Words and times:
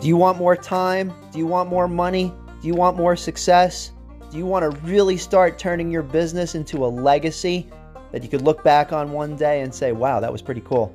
Do 0.00 0.06
you 0.06 0.16
want 0.16 0.38
more 0.38 0.54
time? 0.54 1.12
Do 1.32 1.40
you 1.40 1.46
want 1.48 1.68
more 1.68 1.88
money? 1.88 2.32
Do 2.60 2.68
you 2.68 2.74
want 2.74 2.96
more 2.96 3.16
success? 3.16 3.90
Do 4.30 4.38
you 4.38 4.46
want 4.46 4.62
to 4.62 4.80
really 4.82 5.16
start 5.16 5.58
turning 5.58 5.90
your 5.90 6.04
business 6.04 6.54
into 6.54 6.84
a 6.84 6.86
legacy 6.86 7.68
that 8.12 8.22
you 8.22 8.28
could 8.28 8.42
look 8.42 8.62
back 8.62 8.92
on 8.92 9.10
one 9.10 9.34
day 9.34 9.62
and 9.62 9.74
say, 9.74 9.90
wow, 9.90 10.20
that 10.20 10.30
was 10.30 10.40
pretty 10.40 10.60
cool? 10.60 10.94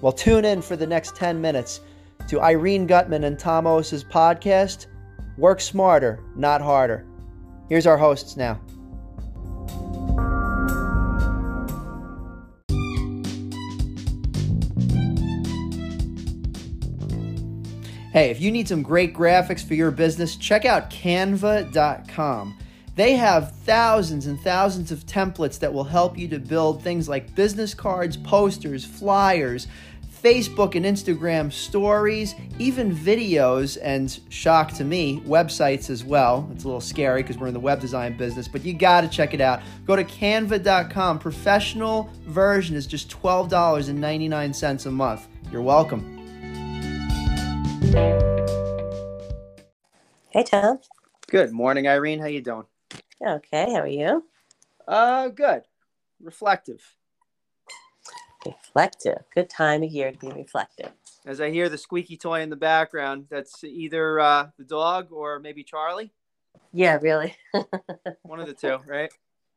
Well, 0.00 0.12
tune 0.12 0.44
in 0.44 0.62
for 0.62 0.76
the 0.76 0.86
next 0.86 1.16
10 1.16 1.40
minutes 1.40 1.80
to 2.28 2.40
Irene 2.40 2.86
Gutman 2.86 3.24
and 3.24 3.36
Tom 3.36 3.64
podcast, 3.64 4.86
Work 5.36 5.60
Smarter, 5.60 6.22
Not 6.36 6.60
Harder. 6.60 7.04
Here's 7.68 7.86
our 7.86 7.98
hosts 7.98 8.36
now. 8.36 8.60
Hey, 18.16 18.30
if 18.30 18.40
you 18.40 18.50
need 18.50 18.66
some 18.66 18.82
great 18.82 19.12
graphics 19.12 19.62
for 19.62 19.74
your 19.74 19.90
business, 19.90 20.36
check 20.36 20.64
out 20.64 20.88
canva.com. 20.88 22.56
They 22.94 23.12
have 23.12 23.52
thousands 23.52 24.24
and 24.24 24.40
thousands 24.40 24.90
of 24.90 25.04
templates 25.04 25.58
that 25.58 25.70
will 25.70 25.84
help 25.84 26.16
you 26.16 26.26
to 26.28 26.38
build 26.38 26.82
things 26.82 27.10
like 27.10 27.34
business 27.34 27.74
cards, 27.74 28.16
posters, 28.16 28.86
flyers, 28.86 29.66
Facebook 30.22 30.76
and 30.76 30.86
Instagram 30.86 31.52
stories, 31.52 32.34
even 32.58 32.96
videos, 32.96 33.76
and 33.82 34.18
shock 34.30 34.72
to 34.72 34.84
me, 34.84 35.20
websites 35.26 35.90
as 35.90 36.02
well. 36.02 36.48
It's 36.54 36.64
a 36.64 36.68
little 36.68 36.80
scary 36.80 37.20
because 37.20 37.36
we're 37.36 37.48
in 37.48 37.52
the 37.52 37.60
web 37.60 37.80
design 37.80 38.16
business, 38.16 38.48
but 38.48 38.64
you 38.64 38.72
got 38.72 39.02
to 39.02 39.08
check 39.08 39.34
it 39.34 39.42
out. 39.42 39.60
Go 39.84 39.94
to 39.94 40.04
canva.com. 40.04 41.18
Professional 41.18 42.08
version 42.22 42.76
is 42.76 42.86
just 42.86 43.10
$12.99 43.10 44.86
a 44.86 44.90
month. 44.90 45.28
You're 45.52 45.60
welcome. 45.60 46.15
Hey, 50.36 50.42
Tom. 50.44 50.80
Good 51.28 51.50
morning, 51.50 51.88
Irene. 51.88 52.18
How 52.18 52.26
you 52.26 52.42
doing? 52.42 52.64
Okay, 53.26 53.72
how 53.72 53.80
are 53.80 53.86
you? 53.86 54.22
Uh, 54.86 55.28
good. 55.28 55.62
Reflective. 56.22 56.82
Reflective. 58.44 59.24
Good 59.34 59.48
time 59.48 59.82
of 59.82 59.90
year 59.90 60.12
to 60.12 60.18
be 60.18 60.28
reflective. 60.28 60.92
As 61.24 61.40
I 61.40 61.50
hear 61.50 61.70
the 61.70 61.78
squeaky 61.78 62.18
toy 62.18 62.42
in 62.42 62.50
the 62.50 62.56
background, 62.56 63.28
that's 63.30 63.64
either 63.64 64.20
uh, 64.20 64.48
the 64.58 64.64
dog 64.64 65.10
or 65.10 65.40
maybe 65.40 65.64
Charlie. 65.64 66.12
Yeah, 66.74 66.98
really. 67.00 67.34
One 68.22 68.38
of 68.38 68.46
the 68.46 68.52
two, 68.52 68.76
right? 68.86 69.10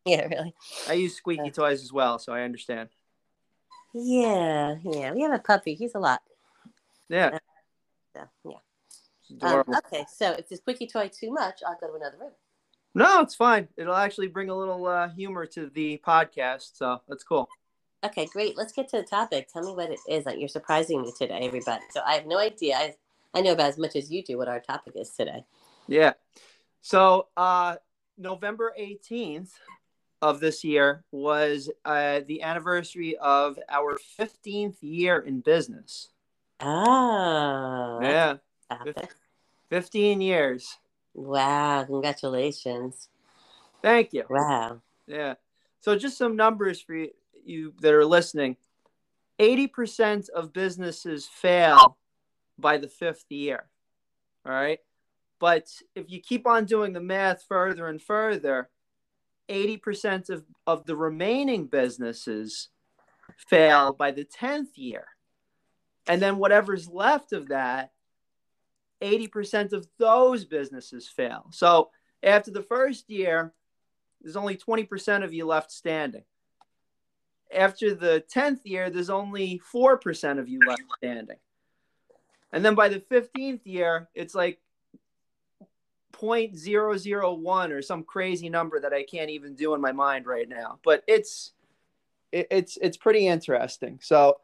Yeah, 0.06 0.28
really. 0.28 0.56
I 0.88 0.94
use 0.94 1.16
squeaky 1.16 1.52
toys 1.52 1.84
as 1.84 1.92
well, 1.92 2.18
so 2.20 2.32
I 2.32 2.44
understand. 2.44 2.88
Yeah, 3.94 4.76
yeah. 4.84 5.12
We 5.12 5.24
have 5.24 5.34
a 5.34 5.40
puppy. 5.40 5.74
He's 5.76 5.94
a 5.94 6.00
lot. 6.00 6.22
Yeah. 7.10 7.38
Yeah. 8.44 8.58
Um, 9.42 9.64
okay, 9.86 10.06
so 10.12 10.32
if 10.32 10.50
this 10.50 10.60
quickie 10.60 10.88
toy 10.88 11.10
too 11.10 11.32
much, 11.32 11.62
I'll 11.66 11.78
go 11.80 11.88
to 11.88 11.94
another 11.96 12.18
room. 12.20 12.32
No, 12.96 13.22
it's 13.22 13.36
fine. 13.36 13.68
It'll 13.78 13.96
actually 13.96 14.28
bring 14.28 14.50
a 14.50 14.56
little 14.56 14.88
uh, 14.88 15.10
humor 15.10 15.46
to 15.48 15.68
the 15.68 16.02
podcast, 16.06 16.76
so 16.76 17.02
that's 17.08 17.24
cool. 17.24 17.48
Okay, 18.04 18.26
great. 18.26 18.58
Let's 18.58 18.74
get 18.74 18.90
to 18.90 18.98
the 18.98 19.04
topic. 19.04 19.50
Tell 19.52 19.64
me 19.64 19.74
what 19.74 19.92
it 19.92 20.00
is 20.08 20.24
that 20.24 20.40
you're 20.40 20.50
surprising 20.50 21.02
me 21.02 21.12
today, 21.18 21.40
everybody. 21.42 21.84
So 21.92 22.02
I 22.06 22.14
have 22.14 22.26
no 22.26 22.40
idea. 22.40 22.76
I, 22.76 22.96
I 23.34 23.42
know 23.42 23.52
about 23.52 23.68
as 23.68 23.78
much 23.78 23.96
as 23.96 24.10
you 24.12 24.24
do 24.24 24.38
what 24.38 24.48
our 24.48 24.60
topic 24.60 24.94
is 24.96 25.12
today. 25.12 25.44
Yeah. 25.88 26.14
So, 26.82 27.28
uh, 27.36 27.76
November 28.18 28.74
18th 28.80 29.52
of 30.22 30.40
this 30.40 30.64
year 30.64 31.04
was 31.12 31.70
uh, 31.86 32.22
the 32.28 32.42
anniversary 32.42 33.18
of 33.18 33.60
our 33.70 33.98
15th 34.20 34.78
year 34.82 35.20
in 35.20 35.42
business. 35.42 36.10
Oh, 36.62 38.00
Yeah. 38.02 38.38
topic. 38.70 39.16
15 39.70 40.22
years. 40.22 40.78
Wow, 41.14 41.86
congratulations. 41.86 43.10
Thank 43.82 44.14
you. 44.14 44.24
Wow. 44.30 44.82
Yeah. 45.08 45.36
So 45.80 45.96
just 45.96 46.18
some 46.18 46.36
numbers 46.36 46.82
for 46.82 46.96
you, 46.96 47.12
you 47.46 47.74
that 47.82 47.94
are 47.94 48.06
listening. 48.06 48.58
80% 49.40 50.30
of 50.30 50.52
businesses 50.52 51.26
fail 51.28 51.98
by 52.58 52.78
the 52.78 52.90
fifth 52.90 53.26
year. 53.30 53.70
All 54.46 54.52
right. 54.52 54.80
But 55.40 55.70
if 55.96 56.10
you 56.12 56.20
keep 56.20 56.46
on 56.46 56.66
doing 56.66 56.92
the 56.92 57.00
math 57.00 57.44
further 57.48 57.88
and 57.88 58.02
further, 58.02 58.70
80% 59.48 60.30
of, 60.30 60.44
of 60.68 60.86
the 60.86 60.96
remaining 60.96 61.68
businesses 61.68 62.70
fail 63.38 63.94
by 63.94 64.12
the 64.12 64.26
10th 64.26 64.76
year. 64.76 65.08
And 66.10 66.20
then 66.20 66.40
whatever's 66.40 66.90
left 66.90 67.34
of 67.34 67.50
that, 67.50 67.92
80% 69.02 69.74
of 69.74 69.88
those 70.00 70.44
businesses 70.44 71.08
fail. 71.08 71.46
So 71.52 71.92
after 72.24 72.50
the 72.50 72.64
first 72.64 73.10
year, 73.10 73.54
there's 74.20 74.36
only 74.36 74.58
20% 74.58 75.24
of 75.24 75.34
you 75.34 75.46
left 75.46 75.72
standing. 75.72 76.24
After 77.56 77.94
the 77.94 78.24
10th 78.36 78.62
year, 78.64 78.90
there's 78.90 79.12
only 79.12 79.62
4% 79.72 80.40
of 80.40 80.50
you 80.50 80.60
left 80.68 80.84
standing. 80.98 81.38
And 82.52 82.66
then 82.66 82.74
by 82.74 82.90
the 82.90 83.00
15th 83.00 83.62
year, 83.64 84.10
it's 84.16 84.34
like 84.34 84.60
0.001 86.14 87.70
or 87.70 87.82
some 87.84 88.04
crazy 88.04 88.50
number 88.50 88.80
that 88.80 88.94
I 88.94 89.04
can't 89.04 89.30
even 89.30 89.54
do 89.54 89.76
in 89.76 89.82
my 89.82 89.92
mind 89.92 90.26
right 90.26 90.50
now. 90.50 90.80
But 90.84 91.04
it's 91.08 91.54
it, 92.32 92.48
it's 92.52 92.78
it's 92.82 92.98
pretty 92.98 93.28
interesting. 93.28 94.00
So, 94.02 94.40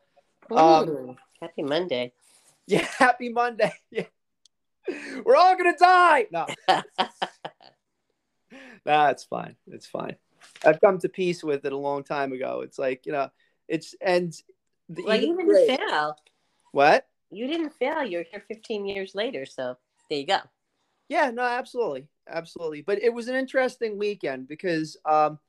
um, 0.51 1.17
happy 1.41 1.63
Monday. 1.63 2.11
yeah, 2.67 2.87
happy 2.97 3.29
Monday. 3.29 3.73
Yeah. 3.91 4.05
We're 5.25 5.35
all 5.35 5.57
going 5.57 5.73
to 5.73 5.79
die. 5.79 6.27
No. 6.31 6.45
That's 8.85 9.23
fine. 9.23 9.55
It's 9.71 9.87
fine. 9.87 10.15
I've 10.63 10.79
come 10.79 10.99
to 10.99 11.09
peace 11.09 11.43
with 11.43 11.65
it 11.65 11.73
a 11.73 11.77
long 11.77 12.03
time 12.03 12.33
ago. 12.33 12.61
It's 12.61 12.77
like, 12.77 13.07
you 13.07 13.11
know, 13.11 13.29
it's 13.67 13.95
and 13.99 14.31
the 14.89 15.03
well, 15.03 15.19
you 15.19 15.33
even 15.33 15.47
didn't 15.47 15.77
fail. 15.77 16.15
What? 16.71 17.07
You 17.31 17.47
didn't 17.47 17.71
fail. 17.71 18.03
You're 18.03 18.25
here 18.29 18.43
15 18.47 18.85
years 18.85 19.15
later. 19.15 19.47
So 19.47 19.75
there 20.09 20.19
you 20.19 20.27
go. 20.27 20.37
Yeah, 21.09 21.31
no, 21.31 21.41
absolutely. 21.41 22.07
Absolutely. 22.29 22.81
But 22.81 23.01
it 23.01 23.13
was 23.13 23.27
an 23.27 23.35
interesting 23.35 23.97
weekend 23.97 24.47
because 24.47 24.97
um 25.05 25.39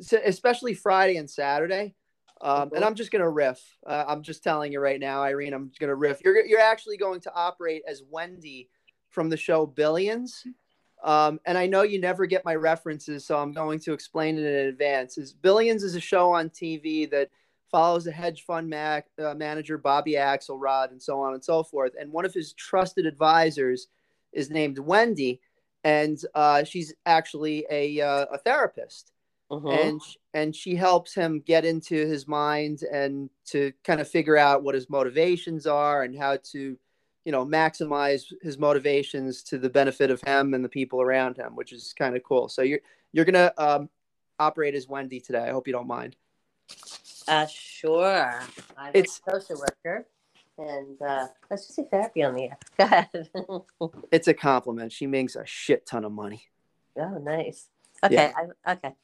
so- 0.00 0.20
especially 0.24 0.74
Friday 0.74 1.16
and 1.16 1.30
Saturday. 1.30 1.94
Um, 2.40 2.70
and 2.74 2.82
Mhm. 2.82 2.86
I'm 2.86 2.94
just 2.94 3.10
gonna 3.10 3.30
riff. 3.30 3.78
Uh, 3.86 4.04
I'm 4.06 4.22
just 4.22 4.42
telling 4.42 4.72
you 4.72 4.80
right 4.80 5.00
now, 5.00 5.22
Irene. 5.22 5.54
I'm 5.54 5.68
just 5.68 5.80
gonna 5.80 5.94
riff. 5.94 6.20
You're 6.22 6.44
you're 6.44 6.60
actually 6.60 6.96
going 6.96 7.20
to 7.22 7.34
operate 7.34 7.82
as 7.86 8.02
Wendy 8.02 8.68
from 9.08 9.30
the 9.30 9.36
show 9.36 9.66
Billions. 9.66 10.46
Um, 11.02 11.40
and 11.44 11.56
I 11.56 11.66
know 11.66 11.82
you 11.82 12.00
never 12.00 12.26
get 12.26 12.44
my 12.44 12.54
references, 12.54 13.24
so 13.24 13.38
I'm 13.38 13.52
going 13.52 13.78
to 13.80 13.92
explain 13.92 14.38
it 14.38 14.44
in 14.44 14.66
advance. 14.66 15.18
Is 15.18 15.32
Billions 15.32 15.82
is 15.82 15.94
a 15.94 16.00
show 16.00 16.32
on 16.32 16.50
TV 16.50 17.06
that 17.10 17.30
follows 17.70 18.06
a 18.06 18.12
hedge 18.12 18.42
fund 18.42 18.72
uh, 18.72 19.02
manager, 19.34 19.78
Bobby 19.78 20.12
Axelrod, 20.12 20.90
and 20.90 21.02
so 21.02 21.20
on 21.20 21.34
and 21.34 21.44
so 21.44 21.62
forth. 21.62 21.92
And 21.98 22.12
one 22.12 22.24
of 22.24 22.32
his 22.34 22.52
trusted 22.54 23.06
advisors 23.06 23.88
is 24.32 24.50
named 24.50 24.78
Wendy, 24.78 25.40
and 25.84 26.18
uh, 26.34 26.64
she's 26.64 26.94
actually 27.04 27.66
a 27.70 28.00
uh, 28.00 28.26
a 28.32 28.38
therapist 28.38 29.12
Mhm. 29.50 29.78
and 29.78 30.00
and 30.34 30.56
she 30.56 30.74
helps 30.74 31.14
him 31.14 31.40
get 31.40 31.64
into 31.64 31.94
his 32.06 32.26
mind 32.26 32.82
and 32.82 33.30
to 33.46 33.72
kind 33.84 34.00
of 34.00 34.08
figure 34.08 34.36
out 34.36 34.64
what 34.64 34.74
his 34.74 34.90
motivations 34.90 35.66
are 35.66 36.02
and 36.02 36.18
how 36.18 36.36
to 36.52 36.76
you 37.24 37.32
know 37.32 37.44
maximize 37.46 38.32
his 38.42 38.58
motivations 38.58 39.44
to 39.44 39.58
the 39.58 39.70
benefit 39.70 40.10
of 40.10 40.20
him 40.22 40.52
and 40.52 40.64
the 40.64 40.68
people 40.68 41.00
around 41.00 41.36
him 41.36 41.54
which 41.54 41.72
is 41.72 41.94
kind 41.96 42.16
of 42.16 42.24
cool 42.24 42.48
so 42.48 42.62
you're 42.62 42.80
you're 43.12 43.24
gonna 43.24 43.52
um, 43.56 43.88
operate 44.40 44.74
as 44.74 44.88
wendy 44.88 45.20
today 45.20 45.44
i 45.44 45.50
hope 45.52 45.66
you 45.68 45.72
don't 45.72 45.86
mind 45.86 46.16
uh, 47.28 47.46
sure. 47.46 48.40
I'm 48.76 48.90
It's- 48.94 49.20
a 49.26 49.30
social 49.32 49.58
worker. 49.58 50.06
And 50.58 51.00
uh, 51.02 51.26
let's 51.50 51.66
just 51.66 51.74
say 51.76 51.86
therapy 51.90 52.22
on 52.22 52.34
the 52.34 52.44
air. 52.44 52.58
Go 52.78 52.84
ahead. 52.84 53.30
it's 54.10 54.26
a 54.26 54.32
compliment 54.32 54.90
she 54.90 55.06
makes 55.06 55.36
a 55.36 55.44
shit 55.44 55.84
ton 55.84 56.02
of 56.04 56.12
money 56.12 56.48
oh, 56.98 57.18
nice. 57.18 57.68
Okay. 58.02 58.14
Yeah. 58.14 58.32
I, 58.64 58.72
okay. 58.72 58.94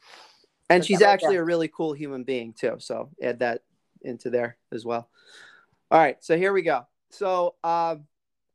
And 0.70 0.84
she's 0.84 1.02
actually 1.02 1.36
a 1.36 1.44
really 1.44 1.68
cool 1.68 1.92
human 1.92 2.24
being 2.24 2.52
too. 2.52 2.76
So 2.78 3.10
add 3.22 3.40
that 3.40 3.62
into 4.02 4.30
there 4.30 4.56
as 4.72 4.84
well. 4.84 5.08
All 5.90 5.98
right 5.98 6.16
so 6.22 6.36
here 6.36 6.52
we 6.52 6.62
go. 6.62 6.86
So 7.10 7.56
um 7.62 8.04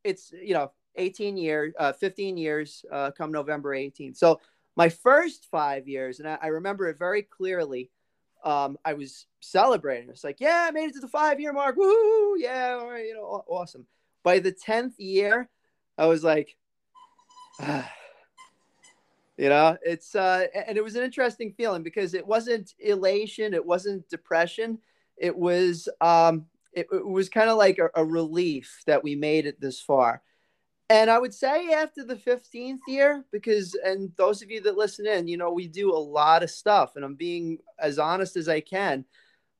it's 0.04 0.32
you 0.32 0.54
know 0.54 0.72
18 0.96 1.38
years 1.38 1.74
uh 1.78 1.94
15 1.94 2.38
years 2.38 2.84
uh 2.92 3.12
come 3.12 3.32
november 3.32 3.76
18th 3.76 4.18
so 4.18 4.40
my 4.76 4.90
first 4.90 5.46
five 5.52 5.88
years 5.88 6.20
and 6.20 6.28
i, 6.28 6.38
I 6.42 6.48
remember 6.48 6.88
it 6.88 6.98
very 6.98 7.22
clearly 7.22 7.92
um 8.44 8.78
i 8.86 8.94
was 8.94 9.28
celebrating. 9.40 10.10
It's 10.10 10.24
like 10.24 10.40
yeah 10.40 10.66
i 10.68 10.72
made 10.72 10.90
it 10.90 10.94
to 10.94 11.00
the 11.00 11.08
five 11.08 11.40
year 11.40 11.54
mark. 11.54 11.76
Woo! 11.76 12.38
yeah 12.38 12.78
all 12.80 12.90
right 12.90 13.06
you 13.06 13.14
know 13.14 13.44
awesome. 13.48 13.86
By 14.24 14.40
the 14.40 14.52
10th 14.52 14.94
year 14.98 15.50
i 15.98 16.06
was 16.06 16.24
like 16.24 16.56
you 19.38 19.50
know 19.50 19.78
it's 19.84 20.16
uh 20.16 20.46
and 20.68 20.78
it 20.78 20.84
was 20.84 20.96
an 20.96 21.04
interesting 21.04 21.54
feeling 21.54 21.84
because 21.84 22.14
it 22.14 22.26
wasn't 22.26 22.74
elation 22.80 23.54
it 23.54 23.66
wasn't 23.66 24.08
depression 24.10 24.80
it 25.18 25.36
was 25.36 25.90
um 26.02 26.46
it, 26.74 26.88
it 26.92 27.06
was 27.06 27.30
kind 27.30 27.50
of 27.50 27.58
like 27.58 27.80
a, 27.80 27.90
a 27.96 28.06
relief 28.06 28.82
that 28.86 29.04
we 29.04 29.16
made 29.16 29.46
it 29.46 29.60
this 29.60 29.82
far 29.82 30.22
And 30.90 31.10
I 31.10 31.20
would 31.20 31.34
say 31.34 31.74
after 31.74 32.04
the 32.06 32.16
15th 32.16 32.82
year, 32.88 33.26
because, 33.32 33.76
and 33.84 34.12
those 34.18 34.42
of 34.42 34.50
you 34.52 34.62
that 34.62 34.78
listen 34.78 35.06
in, 35.08 35.28
you 35.28 35.38
know, 35.38 35.52
we 35.52 35.68
do 35.68 35.92
a 35.94 35.98
lot 35.98 36.44
of 36.44 36.52
stuff, 36.52 36.96
and 36.96 37.04
I'm 37.06 37.16
being 37.16 37.60
as 37.80 38.00
honest 38.00 38.38
as 38.38 38.48
I 38.48 38.62
can. 38.62 39.06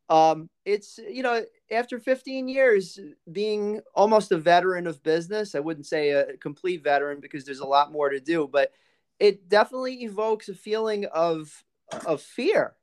Um, 0.10 0.50
it's, 0.66 1.00
you 1.00 1.24
know, 1.24 1.44
after 1.72 2.00
15 2.00 2.48
years 2.48 3.00
being 3.32 3.82
almost 3.94 4.32
a 4.32 4.38
veteran 4.38 4.88
of 4.88 5.04
business, 5.04 5.54
I 5.56 5.60
wouldn't 5.60 5.86
say 5.86 6.12
a 6.12 6.38
complete 6.38 6.84
veteran 6.84 7.20
because 7.20 7.46
there's 7.46 7.60
a 7.60 7.68
lot 7.68 7.92
more 7.92 8.10
to 8.10 8.20
do, 8.22 8.48
but 8.52 8.72
it 9.20 9.50
definitely 9.50 10.04
evokes 10.04 10.50
a 10.50 10.54
feeling 10.54 11.06
of, 11.06 11.64
of 12.06 12.22
fear 12.22 12.76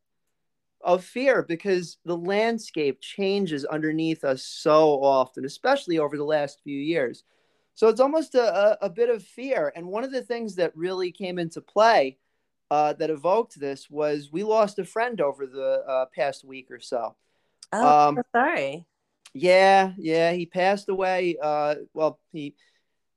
of 0.84 1.02
fear 1.02 1.42
because 1.42 1.96
the 2.04 2.16
landscape 2.16 3.00
changes 3.00 3.64
underneath 3.64 4.22
us 4.22 4.44
so 4.44 5.02
often, 5.02 5.44
especially 5.44 5.98
over 5.98 6.16
the 6.16 6.25
last 6.25 6.60
few 6.62 6.78
years. 6.78 7.25
So 7.75 7.88
it's 7.88 8.00
almost 8.00 8.34
a, 8.34 8.54
a, 8.82 8.86
a 8.86 8.90
bit 8.90 9.08
of 9.08 9.25
fear. 9.25 9.72
And 9.75 9.88
one 9.88 10.04
of 10.04 10.12
the 10.12 10.22
things 10.22 10.54
that 10.56 10.76
really 10.76 11.10
came 11.10 11.38
into 11.38 11.60
play 11.60 12.19
uh, 12.70 12.92
that 12.94 13.10
evoked 13.10 13.58
this 13.58 13.90
was 13.90 14.31
we 14.31 14.44
lost 14.44 14.78
a 14.78 14.84
friend 14.84 15.20
over 15.20 15.46
the 15.46 15.82
uh, 15.88 16.06
past 16.14 16.44
week 16.44 16.70
or 16.70 16.81
so. 16.81 17.16
Oh, 17.72 18.08
um, 18.08 18.19
sorry. 18.31 18.86
Yeah, 19.32 19.92
yeah, 19.96 20.32
he 20.32 20.46
passed 20.46 20.88
away. 20.88 21.36
Uh, 21.42 21.76
well, 21.94 22.20
he 22.31 22.54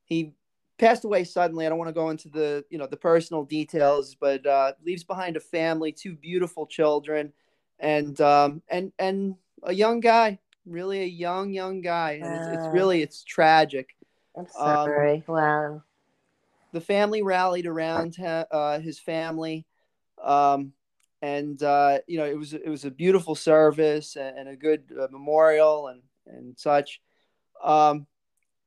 he 0.06 0.34
passed 0.78 1.06
away 1.06 1.24
suddenly. 1.24 1.66
I 1.66 1.70
don't 1.70 1.78
want 1.78 1.90
to 1.90 1.94
go 1.94 2.10
into 2.10 2.30
the 2.30 2.66
you 2.70 2.78
know 2.78 2.88
the 2.88 2.98
personal 2.98 3.44
details, 3.44 4.16
but 4.16 4.46
uh, 4.46 4.74
leaves 4.84 5.04
behind 5.04 5.38
a 5.38 5.40
family, 5.40 5.92
two 5.92 6.16
beautiful 6.16 6.66
children, 6.66 7.34
and 7.80 8.20
um, 8.22 8.62
and 8.70 8.92
and 9.00 9.36
a 9.64 9.74
young 9.74 10.00
guy, 10.00 10.40
really 10.66 11.02
a 11.02 11.06
young 11.06 11.52
young 11.52 11.82
guy. 11.82 12.14
And 12.14 12.26
it's, 12.26 12.48
it's 12.48 12.74
really 12.74 13.02
it's 13.02 13.24
tragic. 13.24 13.96
I'm 14.36 14.46
um, 14.46 14.50
sorry. 14.52 15.24
Um, 15.28 15.36
wow. 15.36 15.84
The 16.74 16.82
family 16.82 17.24
rallied 17.24 17.66
around 17.66 18.20
uh, 18.20 18.80
his 18.80 19.00
family, 19.00 19.66
um, 20.24 20.74
and 21.22 21.62
uh, 21.64 22.00
you 22.08 22.18
know 22.18 22.26
it 22.26 22.38
was 22.38 22.54
it 22.54 22.68
was 22.68 22.86
a 22.86 22.92
beautiful 22.92 23.36
service 23.36 24.16
and, 24.16 24.38
and 24.38 24.50
a 24.50 24.56
good 24.56 24.84
uh, 25.00 25.08
memorial 25.12 25.88
and 25.88 26.02
and 26.28 26.58
such. 26.58 27.02
Um, 27.64 28.06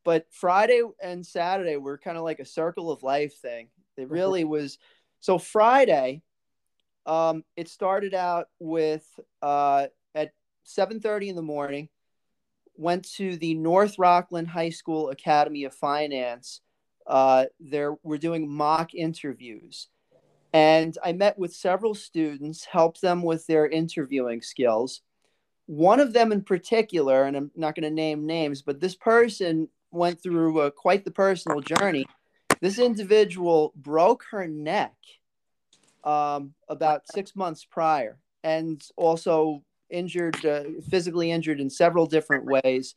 but 0.05 0.26
Friday 0.31 0.82
and 1.02 1.26
Saturday 1.26 1.76
were 1.76 1.99
kind 1.99 2.17
of 2.17 2.25
like 2.25 2.41
a 2.41 2.44
circle 2.44 2.91
of 2.91 3.02
life 3.02 3.35
thing. 3.41 3.69
It 3.97 4.02
mm-hmm. 4.02 4.12
really 4.12 4.44
was. 4.44 4.79
So 5.20 5.38
Friday, 5.38 6.23
um, 7.06 7.44
it 7.56 7.69
started 7.69 8.14
out 8.14 8.49
with 8.58 9.05
uh, 9.43 9.87
at 10.14 10.32
7:30 10.64 11.29
in 11.29 11.37
the 11.37 11.43
morning 11.43 11.88
went 12.81 13.05
to 13.12 13.37
the 13.37 13.55
North 13.55 13.99
Rockland 13.99 14.49
High 14.49 14.70
School 14.70 15.11
Academy 15.11 15.64
of 15.64 15.75
Finance. 15.75 16.62
Uh, 17.06 17.44
there, 17.61 17.97
we're 18.02 18.19
doing 18.19 18.49
mock 18.49 18.94
interviews. 18.94 19.88
And 20.52 20.97
I 21.05 21.12
met 21.12 21.38
with 21.38 21.55
several 21.55 21.94
students, 21.94 22.64
helped 22.64 23.02
them 23.02 23.23
with 23.23 23.47
their 23.47 23.69
interviewing 23.69 24.41
skills. 24.41 25.02
One 25.67 26.00
of 26.00 26.12
them 26.12 26.32
in 26.32 26.43
particular, 26.43 27.25
and 27.25 27.37
I'm 27.37 27.50
not 27.55 27.75
going 27.75 27.85
to 27.85 27.94
name 27.94 28.26
names, 28.26 28.62
but 28.62 28.81
this 28.81 28.97
person 28.97 29.69
went 29.91 30.23
through 30.23 30.61
uh, 30.61 30.71
quite 30.71 31.05
the 31.05 31.11
personal 31.11 31.61
journey. 31.61 32.07
This 32.61 32.79
individual 32.79 33.73
broke 33.77 34.25
her 34.31 34.47
neck 34.47 34.95
um, 36.05 36.55
about 36.69 37.09
six 37.09 37.35
months 37.35 37.65
prior 37.65 38.19
and 38.43 38.83
also 38.97 39.63
injured, 39.89 40.45
uh, 40.45 40.65
physically 40.89 41.31
injured 41.31 41.61
in 41.61 41.71
several 41.71 42.07
different 42.07 42.45
ways. 42.45 42.95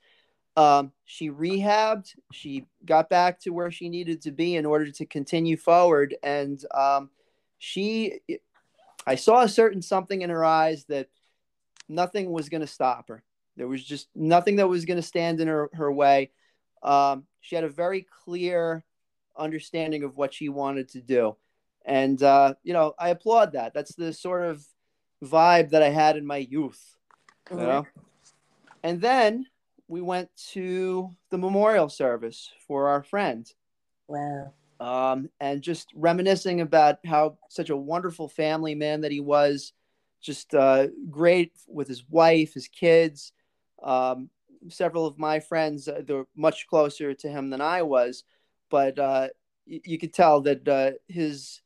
Um, 0.55 0.91
she 1.05 1.29
rehabbed. 1.29 2.13
She 2.31 2.65
got 2.85 3.09
back 3.09 3.39
to 3.41 3.49
where 3.49 3.71
she 3.71 3.89
needed 3.89 4.21
to 4.23 4.31
be 4.31 4.55
in 4.55 4.65
order 4.65 4.91
to 4.91 5.05
continue 5.05 5.57
forward. 5.57 6.15
And 6.21 6.63
um, 6.73 7.09
she, 7.57 8.19
I 9.07 9.15
saw 9.15 9.41
a 9.41 9.49
certain 9.49 9.81
something 9.81 10.21
in 10.21 10.29
her 10.29 10.45
eyes 10.45 10.85
that 10.85 11.09
nothing 11.89 12.31
was 12.31 12.49
going 12.49 12.61
to 12.61 12.67
stop 12.67 13.09
her. 13.09 13.23
There 13.57 13.67
was 13.67 13.83
just 13.83 14.07
nothing 14.15 14.57
that 14.57 14.67
was 14.67 14.85
going 14.85 14.97
to 14.97 15.03
stand 15.03 15.39
in 15.39 15.47
her, 15.47 15.69
her 15.73 15.91
way. 15.91 16.31
Um, 16.83 17.25
she 17.41 17.55
had 17.55 17.63
a 17.63 17.69
very 17.69 18.05
clear 18.23 18.83
understanding 19.37 20.03
of 20.03 20.17
what 20.17 20.33
she 20.33 20.49
wanted 20.49 20.89
to 20.89 21.01
do. 21.01 21.35
And, 21.85 22.21
uh, 22.21 22.53
you 22.63 22.73
know, 22.73 22.93
I 22.99 23.09
applaud 23.09 23.53
that. 23.53 23.73
That's 23.73 23.95
the 23.95 24.13
sort 24.13 24.43
of 24.43 24.65
vibe 25.23 25.69
that 25.71 25.83
I 25.83 25.89
had 25.89 26.17
in 26.17 26.25
my 26.25 26.37
youth. 26.37 26.97
You 27.49 27.57
mm-hmm. 27.57 27.65
know? 27.65 27.87
And 28.83 29.01
then 29.01 29.47
we 29.87 30.01
went 30.01 30.29
to 30.51 31.09
the 31.29 31.37
memorial 31.37 31.89
service 31.89 32.51
for 32.67 32.87
our 32.89 33.03
friend. 33.03 33.51
Wow. 34.07 34.53
Um, 34.79 35.29
and 35.39 35.61
just 35.61 35.89
reminiscing 35.95 36.61
about 36.61 36.99
how 37.05 37.37
such 37.49 37.69
a 37.69 37.77
wonderful 37.77 38.27
family 38.27 38.75
man 38.75 39.01
that 39.01 39.11
he 39.11 39.21
was, 39.21 39.73
just 40.21 40.53
uh, 40.55 40.87
great 41.09 41.53
with 41.67 41.87
his 41.87 42.03
wife, 42.09 42.53
his 42.53 42.67
kids. 42.67 43.33
Um, 43.81 44.29
several 44.69 45.05
of 45.05 45.17
my 45.17 45.39
friends, 45.39 45.87
uh, 45.87 46.01
they're 46.05 46.25
much 46.35 46.67
closer 46.67 47.13
to 47.13 47.29
him 47.29 47.49
than 47.49 47.61
I 47.61 47.81
was, 47.81 48.23
but 48.69 48.97
uh, 48.99 49.29
y- 49.67 49.81
you 49.85 49.97
could 49.97 50.13
tell 50.13 50.41
that 50.41 50.67
uh, 50.67 50.91
his 51.07 51.61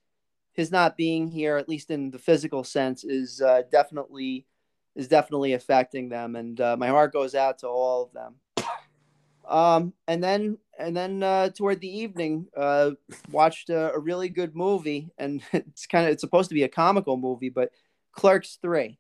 his 0.53 0.71
not 0.71 0.97
being 0.97 1.27
here, 1.27 1.57
at 1.57 1.69
least 1.69 1.91
in 1.91 2.09
the 2.09 2.19
physical 2.19 2.63
sense, 2.63 3.03
is 3.03 3.41
uh, 3.41 3.61
definitely 3.71 4.45
is 4.95 5.07
definitely 5.07 5.53
affecting 5.53 6.09
them, 6.09 6.35
and 6.35 6.59
uh, 6.59 6.75
my 6.77 6.87
heart 6.87 7.13
goes 7.13 7.35
out 7.35 7.59
to 7.59 7.67
all 7.67 8.03
of 8.03 8.11
them. 8.13 8.35
Um, 9.47 9.93
and 10.07 10.23
then 10.23 10.57
and 10.77 10.95
then 10.95 11.23
uh, 11.23 11.49
toward 11.49 11.79
the 11.79 11.97
evening, 11.99 12.47
uh, 12.55 12.91
watched 13.31 13.69
a, 13.69 13.93
a 13.93 13.99
really 13.99 14.29
good 14.29 14.55
movie, 14.55 15.11
and 15.17 15.41
it's 15.53 15.87
kind 15.87 16.05
of 16.05 16.11
it's 16.11 16.21
supposed 16.21 16.49
to 16.49 16.55
be 16.55 16.63
a 16.63 16.69
comical 16.69 17.17
movie, 17.17 17.49
but 17.49 17.71
Clerks 18.11 18.57
Three. 18.61 18.99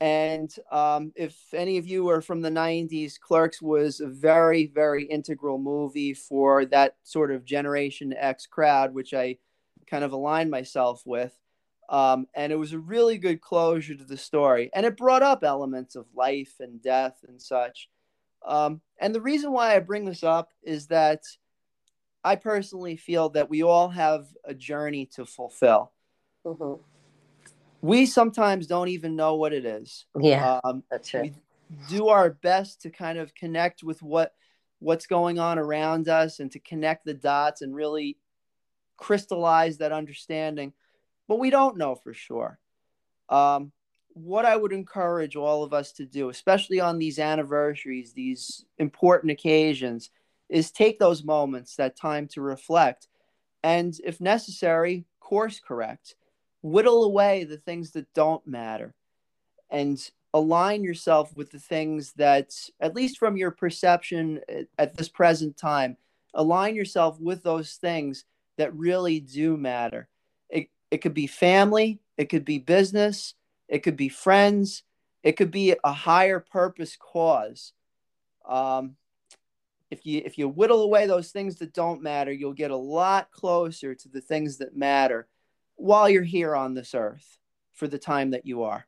And 0.00 0.54
um, 0.70 1.12
if 1.16 1.36
any 1.52 1.78
of 1.78 1.86
you 1.86 2.08
are 2.08 2.20
from 2.20 2.40
the 2.40 2.50
90s, 2.50 3.18
Clerks 3.18 3.60
was 3.60 4.00
a 4.00 4.06
very, 4.06 4.66
very 4.66 5.04
integral 5.04 5.58
movie 5.58 6.14
for 6.14 6.64
that 6.66 6.96
sort 7.02 7.32
of 7.32 7.44
Generation 7.44 8.14
X 8.16 8.46
crowd, 8.46 8.94
which 8.94 9.12
I 9.12 9.38
kind 9.88 10.04
of 10.04 10.12
aligned 10.12 10.50
myself 10.50 11.02
with. 11.04 11.36
Um, 11.88 12.26
and 12.34 12.52
it 12.52 12.56
was 12.56 12.72
a 12.72 12.78
really 12.78 13.18
good 13.18 13.40
closure 13.40 13.94
to 13.94 14.04
the 14.04 14.16
story. 14.16 14.70
And 14.72 14.86
it 14.86 14.96
brought 14.96 15.22
up 15.22 15.42
elements 15.42 15.96
of 15.96 16.06
life 16.14 16.54
and 16.60 16.80
death 16.82 17.24
and 17.26 17.40
such. 17.40 17.88
Um, 18.46 18.80
and 19.00 19.14
the 19.14 19.20
reason 19.20 19.52
why 19.52 19.74
I 19.74 19.80
bring 19.80 20.04
this 20.04 20.22
up 20.22 20.50
is 20.62 20.88
that 20.88 21.24
I 22.22 22.36
personally 22.36 22.96
feel 22.96 23.30
that 23.30 23.48
we 23.48 23.62
all 23.62 23.88
have 23.88 24.26
a 24.44 24.54
journey 24.54 25.06
to 25.14 25.24
fulfill. 25.24 25.92
Mm-hmm. 26.44 26.82
We 27.80 28.06
sometimes 28.06 28.66
don't 28.66 28.88
even 28.88 29.16
know 29.16 29.36
what 29.36 29.52
it 29.52 29.64
is. 29.64 30.06
Yeah, 30.20 30.60
um, 30.64 30.82
that's 30.90 31.08
true. 31.08 31.22
We 31.22 31.32
do 31.88 32.08
our 32.08 32.30
best 32.30 32.82
to 32.82 32.90
kind 32.90 33.18
of 33.18 33.34
connect 33.34 33.82
with 33.82 34.02
what 34.02 34.32
what's 34.80 35.06
going 35.06 35.38
on 35.38 35.58
around 35.58 36.08
us 36.08 36.40
and 36.40 36.50
to 36.52 36.58
connect 36.60 37.04
the 37.04 37.14
dots 37.14 37.62
and 37.62 37.74
really 37.74 38.16
crystallize 38.96 39.78
that 39.78 39.92
understanding, 39.92 40.72
but 41.26 41.38
we 41.38 41.50
don't 41.50 41.76
know 41.76 41.94
for 41.94 42.14
sure. 42.14 42.58
Um, 43.28 43.72
what 44.08 44.44
I 44.44 44.56
would 44.56 44.72
encourage 44.72 45.36
all 45.36 45.62
of 45.62 45.72
us 45.72 45.92
to 45.92 46.06
do, 46.06 46.28
especially 46.28 46.80
on 46.80 46.98
these 46.98 47.18
anniversaries, 47.18 48.12
these 48.12 48.64
important 48.78 49.30
occasions, 49.30 50.10
is 50.48 50.70
take 50.70 50.98
those 50.98 51.24
moments, 51.24 51.76
that 51.76 51.96
time 51.96 52.26
to 52.28 52.40
reflect, 52.40 53.08
and 53.62 53.94
if 54.04 54.20
necessary, 54.20 55.04
course 55.20 55.60
correct, 55.60 56.14
whittle 56.62 57.04
away 57.04 57.44
the 57.44 57.56
things 57.56 57.92
that 57.92 58.12
don't 58.14 58.46
matter, 58.46 58.94
and 59.70 60.10
align 60.34 60.84
yourself 60.84 61.34
with 61.36 61.50
the 61.50 61.58
things 61.58 62.12
that, 62.14 62.54
at 62.80 62.94
least 62.94 63.18
from 63.18 63.36
your 63.36 63.50
perception 63.50 64.40
at 64.78 64.96
this 64.96 65.08
present 65.08 65.56
time, 65.56 65.96
align 66.34 66.74
yourself 66.74 67.18
with 67.20 67.42
those 67.42 67.74
things 67.74 68.24
that 68.56 68.74
really 68.74 69.20
do 69.20 69.56
matter. 69.56 70.08
It, 70.50 70.68
it 70.90 70.98
could 70.98 71.14
be 71.14 71.26
family, 71.26 72.00
it 72.16 72.26
could 72.26 72.44
be 72.44 72.58
business, 72.58 73.34
it 73.68 73.80
could 73.80 73.96
be 73.96 74.08
friends, 74.08 74.82
it 75.22 75.32
could 75.32 75.50
be 75.50 75.74
a 75.84 75.92
higher 75.92 76.40
purpose 76.40 76.96
cause. 76.96 77.72
Um, 78.46 78.96
if 79.90 80.04
you 80.04 80.22
if 80.24 80.36
you 80.36 80.48
whittle 80.48 80.82
away 80.82 81.06
those 81.06 81.30
things 81.30 81.56
that 81.56 81.72
don't 81.72 82.02
matter, 82.02 82.30
you'll 82.30 82.52
get 82.52 82.70
a 82.70 82.76
lot 82.76 83.30
closer 83.30 83.94
to 83.94 84.08
the 84.08 84.20
things 84.20 84.58
that 84.58 84.76
matter 84.76 85.26
while 85.78 86.08
you're 86.10 86.22
here 86.22 86.54
on 86.54 86.74
this 86.74 86.94
earth 86.94 87.38
for 87.72 87.88
the 87.88 87.98
time 87.98 88.30
that 88.30 88.44
you 88.44 88.62
are. 88.62 88.86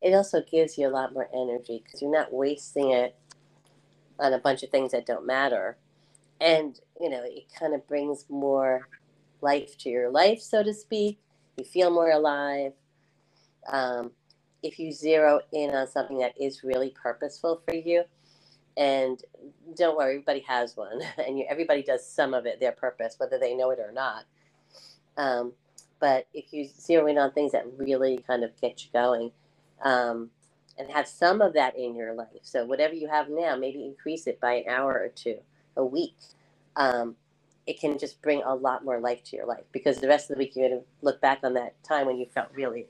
It 0.00 0.14
also 0.14 0.42
gives 0.42 0.78
you 0.78 0.86
a 0.86 0.90
lot 0.90 1.12
more 1.12 1.28
energy 1.34 1.82
because 1.82 2.00
you're 2.00 2.12
not 2.12 2.32
wasting 2.32 2.90
it 2.90 3.16
on 4.20 4.32
a 4.32 4.38
bunch 4.38 4.62
of 4.62 4.70
things 4.70 4.92
that 4.92 5.06
don't 5.06 5.26
matter. 5.26 5.78
And, 6.40 6.78
you 7.00 7.10
know, 7.10 7.22
it 7.24 7.46
kind 7.58 7.74
of 7.74 7.86
brings 7.88 8.26
more 8.28 8.88
life 9.40 9.76
to 9.78 9.88
your 9.88 10.10
life, 10.10 10.40
so 10.40 10.62
to 10.62 10.74
speak. 10.74 11.18
You 11.56 11.64
feel 11.64 11.90
more 11.90 12.10
alive. 12.10 12.72
Um, 13.68 14.12
if 14.62 14.78
you 14.78 14.92
zero 14.92 15.40
in 15.52 15.70
on 15.74 15.88
something 15.88 16.18
that 16.18 16.34
is 16.40 16.62
really 16.62 16.90
purposeful 16.90 17.62
for 17.66 17.74
you, 17.74 18.04
And 18.76 19.22
don't 19.74 19.96
worry, 19.96 20.12
everybody 20.16 20.40
has 20.40 20.76
one, 20.76 21.00
and 21.26 21.38
you, 21.38 21.46
everybody 21.48 21.82
does 21.82 22.06
some 22.06 22.34
of 22.34 22.46
it, 22.46 22.60
their 22.60 22.72
purpose, 22.72 23.16
whether 23.18 23.38
they 23.38 23.54
know 23.54 23.70
it 23.70 23.78
or 23.78 23.92
not. 23.92 24.24
Um, 25.16 25.52
but 26.00 26.26
if 26.34 26.52
you 26.52 26.66
zero 26.66 27.06
in 27.06 27.18
on 27.18 27.32
things 27.32 27.52
that 27.52 27.64
really 27.76 28.18
kind 28.26 28.44
of 28.44 28.50
get 28.60 28.84
you 28.84 28.90
going, 28.92 29.30
um, 29.82 30.30
and 30.78 30.90
have 30.90 31.08
some 31.08 31.40
of 31.40 31.54
that 31.54 31.76
in 31.76 31.94
your 31.94 32.14
life. 32.14 32.42
So 32.42 32.64
whatever 32.64 32.94
you 32.94 33.08
have 33.08 33.28
now, 33.28 33.56
maybe 33.56 33.84
increase 33.84 34.26
it 34.26 34.40
by 34.40 34.54
an 34.54 34.64
hour 34.68 34.92
or 34.92 35.08
two 35.08 35.38
a 35.76 35.84
week. 35.84 36.16
Um, 36.76 37.16
it 37.66 37.80
can 37.80 37.98
just 37.98 38.20
bring 38.22 38.42
a 38.42 38.54
lot 38.54 38.84
more 38.84 39.00
life 39.00 39.24
to 39.24 39.36
your 39.36 39.46
life 39.46 39.64
because 39.72 39.98
the 39.98 40.08
rest 40.08 40.30
of 40.30 40.36
the 40.36 40.38
week 40.38 40.54
you're 40.54 40.68
going 40.68 40.80
to 40.80 40.86
look 41.02 41.20
back 41.20 41.40
on 41.42 41.54
that 41.54 41.82
time 41.82 42.06
when 42.06 42.18
you 42.18 42.26
felt 42.26 42.48
really 42.54 42.86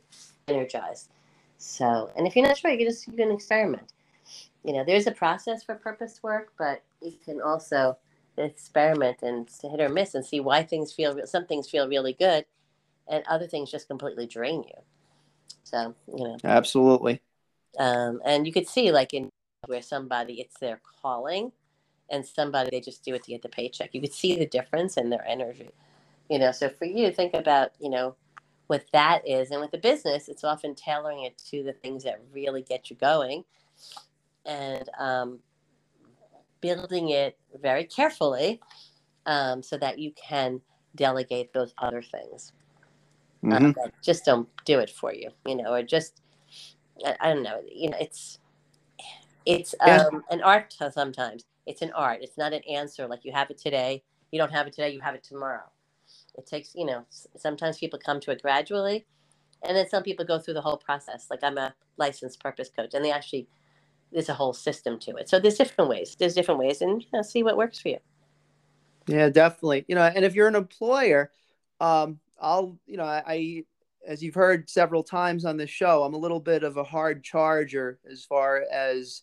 energized. 0.48 1.10
So, 1.58 2.10
and 2.16 2.26
if 2.26 2.36
you're 2.36 2.46
not 2.46 2.58
sure, 2.58 2.70
you 2.70 2.78
can 2.78 2.86
just 2.86 3.06
you 3.06 3.14
can 3.14 3.30
experiment. 3.30 3.92
You 4.64 4.74
know, 4.74 4.84
there's 4.84 5.06
a 5.06 5.12
process 5.12 5.62
for 5.62 5.76
purpose 5.76 6.22
work, 6.22 6.52
but 6.58 6.82
you 7.00 7.14
can 7.24 7.40
also 7.40 7.96
experiment 8.36 9.22
and 9.22 9.48
hit 9.62 9.80
or 9.80 9.88
miss 9.88 10.14
and 10.14 10.24
see 10.24 10.40
why 10.40 10.62
things 10.62 10.92
feel 10.92 11.18
some 11.24 11.46
things 11.46 11.70
feel 11.70 11.88
really 11.88 12.12
good, 12.12 12.44
and 13.08 13.24
other 13.28 13.46
things 13.46 13.70
just 13.70 13.88
completely 13.88 14.26
drain 14.26 14.62
you. 14.62 14.82
So, 15.64 15.94
you 16.06 16.24
know, 16.24 16.36
absolutely. 16.44 17.20
Um, 17.78 18.20
and 18.24 18.46
you 18.46 18.52
could 18.52 18.68
see 18.68 18.92
like 18.92 19.12
in 19.12 19.30
where 19.66 19.82
somebody 19.82 20.34
it's 20.34 20.58
their 20.58 20.80
calling 21.02 21.52
and 22.08 22.24
somebody 22.24 22.70
they 22.70 22.80
just 22.80 23.04
do 23.04 23.14
it 23.14 23.24
to 23.24 23.30
get 23.30 23.42
the 23.42 23.48
paycheck. 23.48 23.94
You 23.94 24.00
could 24.00 24.12
see 24.12 24.36
the 24.36 24.46
difference 24.46 24.96
in 24.96 25.10
their 25.10 25.26
energy. 25.26 25.70
You 26.30 26.38
know, 26.38 26.52
so 26.52 26.68
for 26.68 26.84
you, 26.84 27.10
think 27.12 27.34
about, 27.34 27.70
you 27.80 27.90
know, 27.90 28.16
what 28.66 28.84
that 28.92 29.26
is. 29.26 29.50
And 29.50 29.60
with 29.60 29.70
the 29.70 29.78
business, 29.78 30.28
it's 30.28 30.44
often 30.44 30.74
tailoring 30.74 31.22
it 31.24 31.38
to 31.50 31.62
the 31.62 31.72
things 31.72 32.04
that 32.04 32.20
really 32.32 32.62
get 32.62 32.90
you 32.90 32.96
going 32.96 33.44
and 34.44 34.88
um, 34.98 35.38
building 36.60 37.10
it 37.10 37.38
very 37.60 37.84
carefully 37.84 38.60
um, 39.26 39.62
so 39.62 39.76
that 39.76 39.98
you 39.98 40.12
can 40.12 40.60
delegate 40.94 41.52
those 41.52 41.74
other 41.78 42.02
things. 42.02 42.52
Mm-hmm. 43.44 43.78
Uh, 43.82 43.88
just 44.02 44.24
don't 44.24 44.48
do 44.64 44.78
it 44.78 44.90
for 44.90 45.12
you, 45.12 45.30
you 45.46 45.56
know, 45.56 45.72
or 45.72 45.82
just, 45.82 46.22
I, 47.04 47.16
I 47.20 47.32
don't 47.32 47.42
know, 47.42 47.60
you 47.70 47.90
know, 47.90 47.96
it's, 48.00 48.38
it's 49.44 49.74
um, 49.80 50.24
an 50.30 50.42
art 50.42 50.74
sometimes 50.92 51.44
it's 51.66 51.82
an 51.82 51.90
art. 51.94 52.20
It's 52.22 52.38
not 52.38 52.52
an 52.52 52.62
answer 52.70 53.06
like 53.06 53.24
you 53.24 53.32
have 53.32 53.50
it 53.50 53.58
today. 53.58 54.02
You 54.30 54.38
don't 54.38 54.52
have 54.52 54.66
it 54.66 54.72
today, 54.72 54.90
you 54.90 55.00
have 55.00 55.14
it 55.14 55.24
tomorrow. 55.24 55.64
It 56.38 56.46
takes, 56.46 56.74
you 56.74 56.86
know, 56.86 57.04
sometimes 57.36 57.78
people 57.78 57.98
come 57.98 58.20
to 58.20 58.30
it 58.30 58.42
gradually, 58.42 59.06
and 59.66 59.76
then 59.76 59.88
some 59.88 60.02
people 60.02 60.24
go 60.24 60.38
through 60.38 60.54
the 60.54 60.60
whole 60.60 60.76
process. 60.76 61.26
Like 61.30 61.40
I'm 61.42 61.58
a 61.58 61.74
licensed 61.96 62.40
purpose 62.40 62.70
coach, 62.74 62.94
and 62.94 63.04
they 63.04 63.10
actually, 63.10 63.48
there's 64.12 64.28
a 64.28 64.34
whole 64.34 64.52
system 64.52 64.98
to 65.00 65.16
it. 65.16 65.28
So 65.28 65.40
there's 65.40 65.56
different 65.56 65.90
ways. 65.90 66.16
There's 66.18 66.34
different 66.34 66.60
ways, 66.60 66.82
and 66.82 67.02
you 67.02 67.08
know, 67.12 67.22
see 67.22 67.42
what 67.42 67.56
works 67.56 67.80
for 67.80 67.88
you. 67.88 67.98
Yeah, 69.06 69.28
definitely. 69.30 69.84
You 69.88 69.94
know, 69.94 70.02
and 70.02 70.24
if 70.24 70.34
you're 70.34 70.48
an 70.48 70.56
employer, 70.56 71.32
um, 71.80 72.20
I'll, 72.40 72.78
you 72.86 72.96
know, 72.96 73.04
I, 73.04 73.64
as 74.06 74.22
you've 74.22 74.34
heard 74.34 74.70
several 74.70 75.02
times 75.02 75.44
on 75.44 75.56
this 75.56 75.70
show, 75.70 76.04
I'm 76.04 76.14
a 76.14 76.18
little 76.18 76.40
bit 76.40 76.62
of 76.62 76.76
a 76.76 76.84
hard 76.84 77.24
charger 77.24 77.98
as 78.10 78.24
far 78.24 78.64
as 78.70 79.22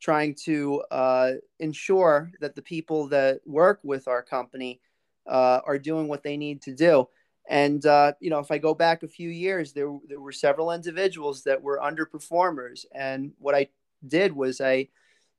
trying 0.00 0.34
to 0.34 0.82
uh, 0.90 1.32
ensure 1.60 2.32
that 2.40 2.54
the 2.54 2.62
people 2.62 3.08
that 3.08 3.40
work 3.46 3.80
with 3.82 4.08
our 4.08 4.22
company 4.22 4.80
uh, 5.26 5.60
are 5.64 5.78
doing 5.78 6.08
what 6.08 6.22
they 6.22 6.36
need 6.36 6.60
to 6.62 6.74
do. 6.74 7.08
And 7.48 7.84
uh, 7.86 8.12
you 8.20 8.30
know, 8.30 8.38
if 8.38 8.50
I 8.50 8.58
go 8.58 8.74
back 8.74 9.02
a 9.02 9.08
few 9.08 9.28
years, 9.28 9.72
there 9.72 9.92
there 10.08 10.20
were 10.20 10.32
several 10.32 10.70
individuals 10.72 11.42
that 11.44 11.60
were 11.62 11.80
underperformers, 11.82 12.84
and 12.94 13.32
what 13.38 13.54
I 13.54 13.68
did 14.06 14.32
was 14.32 14.60
I 14.60 14.88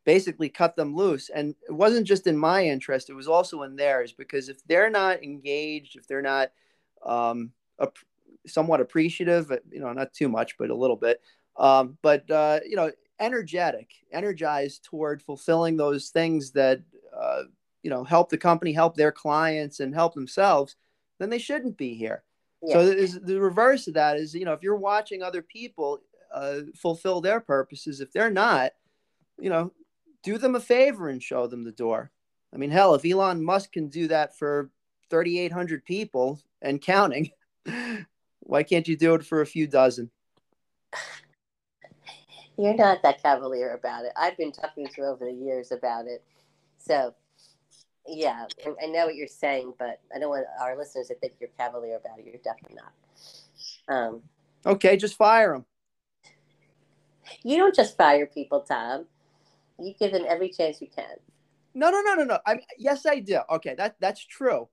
basically 0.05 0.49
cut 0.49 0.75
them 0.75 0.95
loose. 0.95 1.29
And 1.29 1.55
it 1.67 1.71
wasn't 1.71 2.05
just 2.05 2.27
in 2.27 2.37
my 2.37 2.65
interest; 2.65 3.09
it 3.09 3.13
was 3.13 3.27
also 3.29 3.63
in 3.63 3.77
theirs. 3.77 4.11
Because 4.11 4.49
if 4.49 4.65
they're 4.67 4.89
not 4.89 5.23
engaged, 5.23 5.95
if 5.95 6.05
they're 6.05 6.21
not 6.21 6.51
um, 7.05 7.51
ap- 7.81 7.97
somewhat 8.45 8.81
appreciative, 8.81 9.51
you 9.71 9.79
know, 9.79 9.93
not 9.93 10.13
too 10.13 10.29
much, 10.29 10.57
but 10.57 10.69
a 10.69 10.75
little 10.75 10.95
bit, 10.95 11.21
um, 11.57 11.97
but 12.01 12.29
uh, 12.29 12.59
you 12.67 12.75
know, 12.75 12.91
energetic, 13.19 13.91
energized 14.11 14.83
toward 14.83 15.21
fulfilling 15.21 15.77
those 15.77 16.09
things 16.09 16.51
that 16.51 16.81
uh, 17.15 17.43
you 17.81 17.89
know 17.89 18.03
help 18.03 18.29
the 18.29 18.37
company, 18.37 18.73
help 18.73 18.95
their 18.95 19.11
clients, 19.11 19.79
and 19.79 19.93
help 19.93 20.13
themselves, 20.13 20.75
then 21.19 21.29
they 21.29 21.39
shouldn't 21.39 21.77
be 21.77 21.93
here. 21.93 22.23
Yeah. 22.61 22.73
So 22.73 22.93
the 23.19 23.39
reverse 23.39 23.87
of 23.87 23.95
that 23.95 24.17
is, 24.17 24.33
you 24.33 24.45
know, 24.45 24.53
if 24.53 24.63
you're 24.63 24.75
watching 24.75 25.21
other 25.21 25.41
people 25.41 25.99
uh, 26.33 26.61
fulfill 26.75 27.19
their 27.19 27.41
purposes, 27.41 27.99
if 27.99 28.11
they're 28.13 28.31
not, 28.31 28.71
you 29.37 29.49
know, 29.49 29.73
do 30.23 30.37
them 30.37 30.55
a 30.55 30.59
favor 30.59 31.09
and 31.09 31.21
show 31.21 31.45
them 31.47 31.63
the 31.63 31.71
door. 31.71 32.11
I 32.53 32.57
mean, 32.57 32.71
hell, 32.71 32.95
if 32.95 33.05
Elon 33.05 33.43
Musk 33.43 33.73
can 33.73 33.89
do 33.89 34.07
that 34.07 34.37
for 34.37 34.69
3,800 35.09 35.83
people 35.83 36.39
and 36.63 36.81
counting, 36.81 37.29
why 38.39 38.63
can't 38.63 38.87
you 38.87 38.97
do 38.97 39.13
it 39.13 39.25
for 39.25 39.41
a 39.41 39.45
few 39.45 39.67
dozen? 39.67 40.09
You're 42.57 42.75
not 42.75 43.01
that 43.03 43.21
cavalier 43.21 43.73
about 43.73 44.05
it. 44.05 44.11
I've 44.15 44.37
been 44.37 44.51
talking 44.51 44.87
to 44.87 44.93
you 44.97 45.05
over 45.05 45.25
the 45.25 45.33
years 45.33 45.71
about 45.71 46.05
it. 46.05 46.23
So, 46.77 47.13
yeah, 48.07 48.45
I 48.81 48.85
know 48.87 49.05
what 49.05 49.15
you're 49.15 49.27
saying, 49.27 49.73
but 49.79 49.99
I 50.15 50.19
don't 50.19 50.29
want 50.29 50.45
our 50.61 50.77
listeners 50.77 51.07
to 51.07 51.15
think 51.15 51.33
you're 51.39 51.49
cavalier 51.57 51.97
about 51.97 52.19
it. 52.19 52.25
You're 52.25 52.35
definitely 52.43 52.77
not. 52.77 53.95
Um, 53.95 54.21
okay, 54.65 54.97
just 54.97 55.15
fire 55.15 55.53
them. 55.53 55.65
You 57.43 57.57
don't 57.57 57.75
just 57.75 57.97
fire 57.97 58.25
people, 58.25 58.61
Tom. 58.61 59.05
You 59.79 59.93
give 59.99 60.11
them 60.11 60.25
every 60.27 60.49
chance 60.49 60.81
you 60.81 60.87
can. 60.93 61.15
No, 61.73 61.89
no, 61.89 62.01
no, 62.01 62.13
no, 62.13 62.23
no. 62.23 62.39
I 62.45 62.59
yes, 62.77 63.05
I 63.05 63.19
do. 63.19 63.39
Okay, 63.49 63.73
that 63.75 63.95
that's 63.99 64.23
true. 64.23 64.69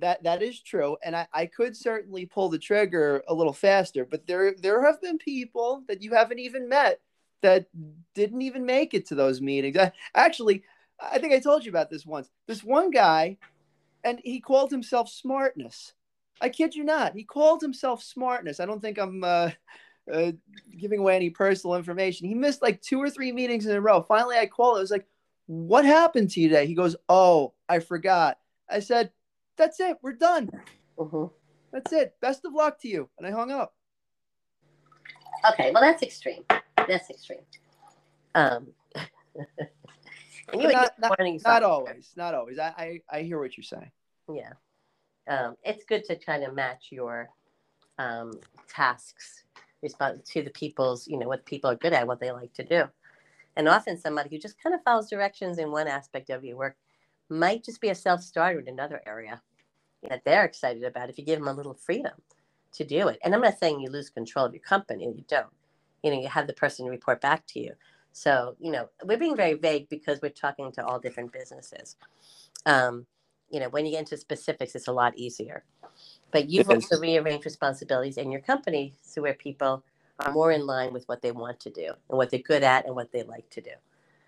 That 0.00 0.22
that 0.22 0.42
is 0.42 0.60
true, 0.60 0.96
and 1.02 1.16
I, 1.16 1.26
I 1.32 1.46
could 1.46 1.76
certainly 1.76 2.26
pull 2.26 2.48
the 2.48 2.58
trigger 2.58 3.22
a 3.28 3.34
little 3.34 3.52
faster. 3.52 4.04
But 4.04 4.26
there 4.26 4.54
there 4.54 4.84
have 4.84 5.00
been 5.00 5.18
people 5.18 5.82
that 5.88 6.02
you 6.02 6.14
haven't 6.14 6.38
even 6.38 6.68
met 6.68 7.00
that 7.42 7.66
didn't 8.14 8.42
even 8.42 8.66
make 8.66 8.94
it 8.94 9.06
to 9.06 9.14
those 9.14 9.40
meetings. 9.40 9.76
I, 9.76 9.92
actually, 10.14 10.64
I 11.00 11.18
think 11.18 11.32
I 11.32 11.38
told 11.38 11.64
you 11.64 11.70
about 11.70 11.90
this 11.90 12.06
once. 12.06 12.28
This 12.46 12.64
one 12.64 12.90
guy, 12.90 13.38
and 14.04 14.20
he 14.24 14.40
called 14.40 14.70
himself 14.70 15.08
Smartness. 15.08 15.92
I 16.40 16.48
kid 16.48 16.74
you 16.74 16.84
not. 16.84 17.14
He 17.14 17.24
called 17.24 17.60
himself 17.60 18.02
Smartness. 18.02 18.60
I 18.60 18.66
don't 18.66 18.80
think 18.80 18.98
I'm 18.98 19.24
uh, 19.24 19.50
uh, 20.12 20.32
giving 20.78 21.00
away 21.00 21.16
any 21.16 21.30
personal 21.30 21.76
information. 21.76 22.28
He 22.28 22.34
missed 22.34 22.62
like 22.62 22.80
two 22.80 23.00
or 23.00 23.10
three 23.10 23.32
meetings 23.32 23.66
in 23.66 23.76
a 23.76 23.80
row. 23.80 24.02
Finally, 24.02 24.38
I 24.38 24.46
called. 24.46 24.78
I 24.78 24.80
was 24.80 24.90
like, 24.90 25.06
"What 25.46 25.84
happened 25.84 26.30
to 26.30 26.40
you 26.40 26.48
today?" 26.48 26.66
He 26.66 26.74
goes, 26.74 26.96
"Oh, 27.08 27.54
I 27.68 27.80
forgot." 27.80 28.38
I 28.70 28.80
said, 28.80 29.10
"That's 29.58 29.80
it. 29.80 29.98
We're 30.00 30.14
done. 30.14 30.50
Mm-hmm. 30.96 31.26
That's 31.72 31.92
it. 31.92 32.14
Best 32.20 32.44
of 32.44 32.54
luck 32.54 32.80
to 32.80 32.88
you." 32.88 33.10
And 33.18 33.26
I 33.26 33.30
hung 33.30 33.50
up. 33.50 33.74
Okay, 35.52 35.70
well 35.72 35.82
that's 35.82 36.02
extreme 36.02 36.44
that's 36.88 37.10
extreme. 37.10 37.40
Um, 38.34 38.68
and 38.94 40.62
you 40.62 40.72
not, 40.72 40.92
not, 40.98 41.18
not 41.44 41.62
always, 41.62 42.12
not 42.16 42.34
always. 42.34 42.58
I, 42.58 43.00
I, 43.10 43.18
I 43.18 43.22
hear 43.22 43.38
what 43.38 43.56
you're 43.56 43.64
saying. 43.64 43.90
Yeah. 44.32 44.52
Um, 45.28 45.56
it's 45.62 45.84
good 45.84 46.04
to 46.04 46.16
kind 46.16 46.42
of 46.42 46.54
match 46.54 46.86
your 46.90 47.28
um, 47.98 48.32
tasks 48.68 49.44
respond 49.82 50.24
to 50.24 50.42
the 50.42 50.50
people's, 50.50 51.06
you 51.06 51.18
know, 51.18 51.28
what 51.28 51.44
people 51.44 51.70
are 51.70 51.76
good 51.76 51.92
at, 51.92 52.06
what 52.06 52.18
they 52.18 52.32
like 52.32 52.52
to 52.54 52.64
do. 52.64 52.84
And 53.56 53.68
often 53.68 53.98
somebody 53.98 54.30
who 54.30 54.38
just 54.38 54.60
kind 54.60 54.74
of 54.74 54.82
follows 54.82 55.10
directions 55.10 55.58
in 55.58 55.70
one 55.70 55.86
aspect 55.86 56.30
of 56.30 56.44
your 56.44 56.56
work 56.56 56.76
might 57.28 57.64
just 57.64 57.80
be 57.80 57.90
a 57.90 57.94
self 57.94 58.22
starter 58.22 58.60
in 58.60 58.68
another 58.68 59.02
area 59.06 59.42
that 60.02 60.24
they're 60.24 60.44
excited 60.44 60.84
about 60.84 61.10
if 61.10 61.18
you 61.18 61.24
give 61.24 61.38
them 61.38 61.48
a 61.48 61.52
little 61.52 61.74
freedom 61.74 62.12
to 62.72 62.84
do 62.84 63.08
it. 63.08 63.18
And 63.24 63.34
I'm 63.34 63.40
not 63.40 63.58
saying 63.58 63.80
you 63.80 63.90
lose 63.90 64.10
control 64.10 64.46
of 64.46 64.52
your 64.52 64.62
company, 64.62 65.04
you 65.04 65.24
don't. 65.28 65.46
You 66.02 66.12
know 66.12 66.20
you 66.20 66.28
have 66.28 66.46
the 66.46 66.52
person 66.52 66.86
report 66.86 67.20
back 67.20 67.44
to 67.48 67.60
you. 67.60 67.72
So 68.12 68.54
you 68.60 68.70
know 68.70 68.88
we're 69.04 69.18
being 69.18 69.36
very 69.36 69.54
vague 69.54 69.88
because 69.88 70.20
we're 70.22 70.30
talking 70.30 70.70
to 70.72 70.84
all 70.84 71.00
different 71.00 71.32
businesses. 71.32 71.96
Um, 72.66 73.06
you 73.50 73.58
know 73.58 73.68
when 73.68 73.84
you 73.84 73.92
get 73.92 74.00
into 74.00 74.16
specifics 74.16 74.74
it's 74.74 74.88
a 74.88 74.92
lot 74.92 75.16
easier. 75.16 75.64
But 76.30 76.48
you've 76.48 76.70
also 76.70 77.00
rearranged 77.00 77.46
responsibilities 77.46 78.18
in 78.18 78.30
your 78.30 78.42
company 78.42 78.94
so 79.02 79.22
where 79.22 79.34
people 79.34 79.82
are 80.20 80.32
more 80.32 80.52
in 80.52 80.66
line 80.66 80.92
with 80.92 81.08
what 81.08 81.22
they 81.22 81.32
want 81.32 81.58
to 81.60 81.70
do 81.70 81.92
and 82.08 82.18
what 82.18 82.30
they're 82.30 82.40
good 82.40 82.62
at 82.62 82.86
and 82.86 82.94
what 82.94 83.10
they 83.10 83.22
like 83.24 83.48
to 83.50 83.60
do. 83.60 83.72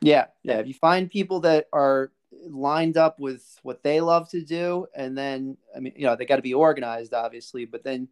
Yeah 0.00 0.27
yeah. 0.43 0.59
If 0.59 0.67
you 0.67 0.75
find 0.75 1.09
people 1.09 1.39
that 1.41 1.69
are 1.73 2.11
lined 2.49 2.97
up 2.97 3.19
with 3.19 3.59
what 3.63 3.83
they 3.83 4.01
love 4.01 4.29
to 4.29 4.43
do 4.43 4.87
and 4.95 5.17
then 5.17 5.57
i 5.77 5.81
mean 5.81 5.93
you 5.97 6.07
know 6.07 6.15
they 6.15 6.25
got 6.25 6.37
to 6.37 6.43
be 6.43 6.55
organized 6.55 7.13
obviously 7.13 7.65
but 7.65 7.83
then 7.83 8.09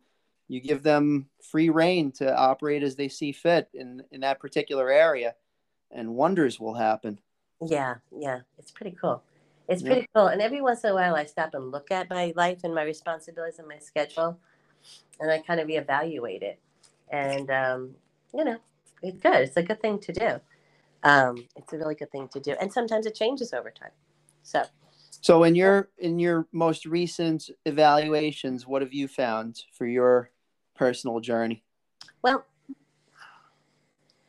you 0.49 0.61
give 0.61 0.83
them 0.83 1.29
free 1.43 1.69
reign 1.71 2.11
to 2.11 2.37
operate 2.37 2.83
as 2.83 2.97
they 2.97 3.09
see 3.09 3.33
fit 3.33 3.69
in 3.75 4.03
in 4.11 4.21
that 4.21 4.41
particular 4.41 4.91
area 4.91 5.35
and 5.91 6.15
wonders 6.15 6.59
will 6.59 6.75
happen 6.75 7.19
yeah 7.67 7.95
yeah 8.17 8.41
it's 8.59 8.73
pretty 8.73 8.97
cool 9.01 9.23
it's 9.69 9.83
pretty 9.83 10.01
yeah. 10.01 10.07
cool 10.15 10.27
and 10.29 10.43
every 10.43 10.61
once 10.61 10.83
in 10.83 10.91
a 10.91 10.95
while 10.95 11.15
i 11.15 11.25
stop 11.25 11.55
and 11.55 11.71
look 11.71 11.91
at 11.91 12.11
my 12.11 12.33
life 12.35 12.59
and 12.65 12.75
my 12.75 12.83
responsibilities 12.83 13.59
and 13.59 13.69
my 13.69 13.79
schedule 13.79 14.39
and 15.21 15.31
i 15.31 15.39
kind 15.39 15.61
of 15.61 15.69
reevaluate 15.69 16.43
it 16.43 16.59
and 17.11 17.51
um, 17.51 17.95
you 18.35 18.45
know 18.45 18.59
it's 19.03 19.19
good 19.21 19.37
it's 19.37 19.57
a 19.57 19.63
good 19.63 19.81
thing 19.81 19.99
to 19.99 20.13
do 20.13 20.41
um, 21.03 21.47
it's 21.57 21.73
a 21.73 21.79
really 21.79 21.95
good 21.95 22.11
thing 22.11 22.29
to 22.29 22.41
do. 22.41 22.55
And 22.61 22.73
sometimes 22.73 23.07
it 23.07 23.15
changes 23.15 23.53
over 23.53 23.71
time. 23.71 23.91
So, 24.49 24.65
so 25.21 25.45
in 25.45 25.55
your 25.55 25.91
in 25.99 26.19
your 26.19 26.47
most 26.53 26.87
recent 26.87 27.51
evaluations, 27.67 28.67
what 28.67 28.81
have 28.81 28.95
you 28.95 29.07
found 29.07 29.61
for 29.75 29.87
your 29.87 30.31
personal 30.75 31.21
journey? 31.21 31.65
Well, 32.23 32.47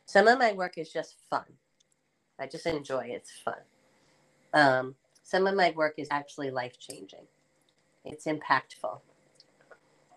some 0.04 0.28
of 0.28 0.38
my 0.38 0.52
work 0.52 0.76
is 0.76 0.92
just 0.92 1.16
fun. 1.30 1.46
I 2.38 2.46
just 2.48 2.66
enjoy 2.66 3.06
it. 3.06 3.12
It's 3.12 3.32
fun. 3.42 3.62
Um, 4.52 4.94
some 5.22 5.46
of 5.46 5.54
my 5.54 5.72
work 5.74 5.94
is 5.96 6.08
actually 6.10 6.50
life 6.50 6.78
changing. 6.78 7.26
It's 8.04 8.26
impactful. 8.26 9.00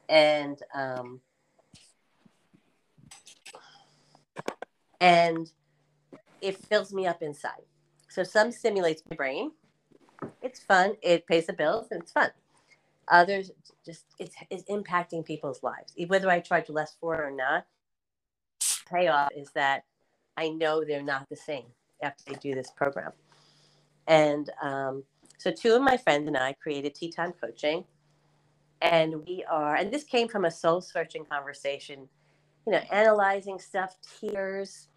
And 0.09 0.59
um, 0.75 1.21
and 4.99 5.49
it 6.41 6.57
fills 6.57 6.91
me 6.91 7.07
up 7.07 7.21
inside. 7.21 7.63
So 8.09 8.23
some 8.23 8.51
stimulates 8.51 9.01
my 9.09 9.15
brain. 9.15 9.51
It's 10.43 10.59
fun. 10.59 10.95
It 11.01 11.25
pays 11.25 11.47
the 11.47 11.53
bills 11.53 11.87
and 11.89 12.01
it's 12.01 12.11
fun. 12.11 12.29
Others 13.09 13.51
just 13.85 14.05
it's, 14.19 14.35
it's 14.49 14.63
impacting 14.69 15.25
people's 15.25 15.63
lives. 15.63 15.93
Whether 16.07 16.29
I 16.29 16.39
charge 16.39 16.69
less 16.69 16.95
for 16.99 17.15
it 17.15 17.21
or 17.21 17.31
not, 17.31 17.65
payoff 18.89 19.29
is 19.35 19.49
that 19.55 19.83
I 20.37 20.49
know 20.49 20.83
they're 20.83 21.01
not 21.01 21.27
the 21.29 21.35
same 21.35 21.65
after 22.01 22.23
they 22.27 22.35
do 22.35 22.53
this 22.53 22.71
program. 22.71 23.11
And 24.07 24.49
um, 24.61 25.03
so 25.37 25.51
two 25.51 25.73
of 25.73 25.81
my 25.81 25.97
friends 25.97 26.27
and 26.27 26.37
I 26.37 26.53
created 26.53 26.95
Tea 26.95 27.11
Time 27.11 27.33
Coaching. 27.33 27.85
And 28.81 29.25
we 29.25 29.45
are, 29.49 29.75
and 29.75 29.91
this 29.91 30.03
came 30.03 30.27
from 30.27 30.43
a 30.43 30.51
soul 30.51 30.81
searching 30.81 31.23
conversation, 31.23 32.09
you 32.67 32.73
know, 32.73 32.81
analyzing 32.91 33.59
stuff, 33.59 33.95
tears, 34.19 34.89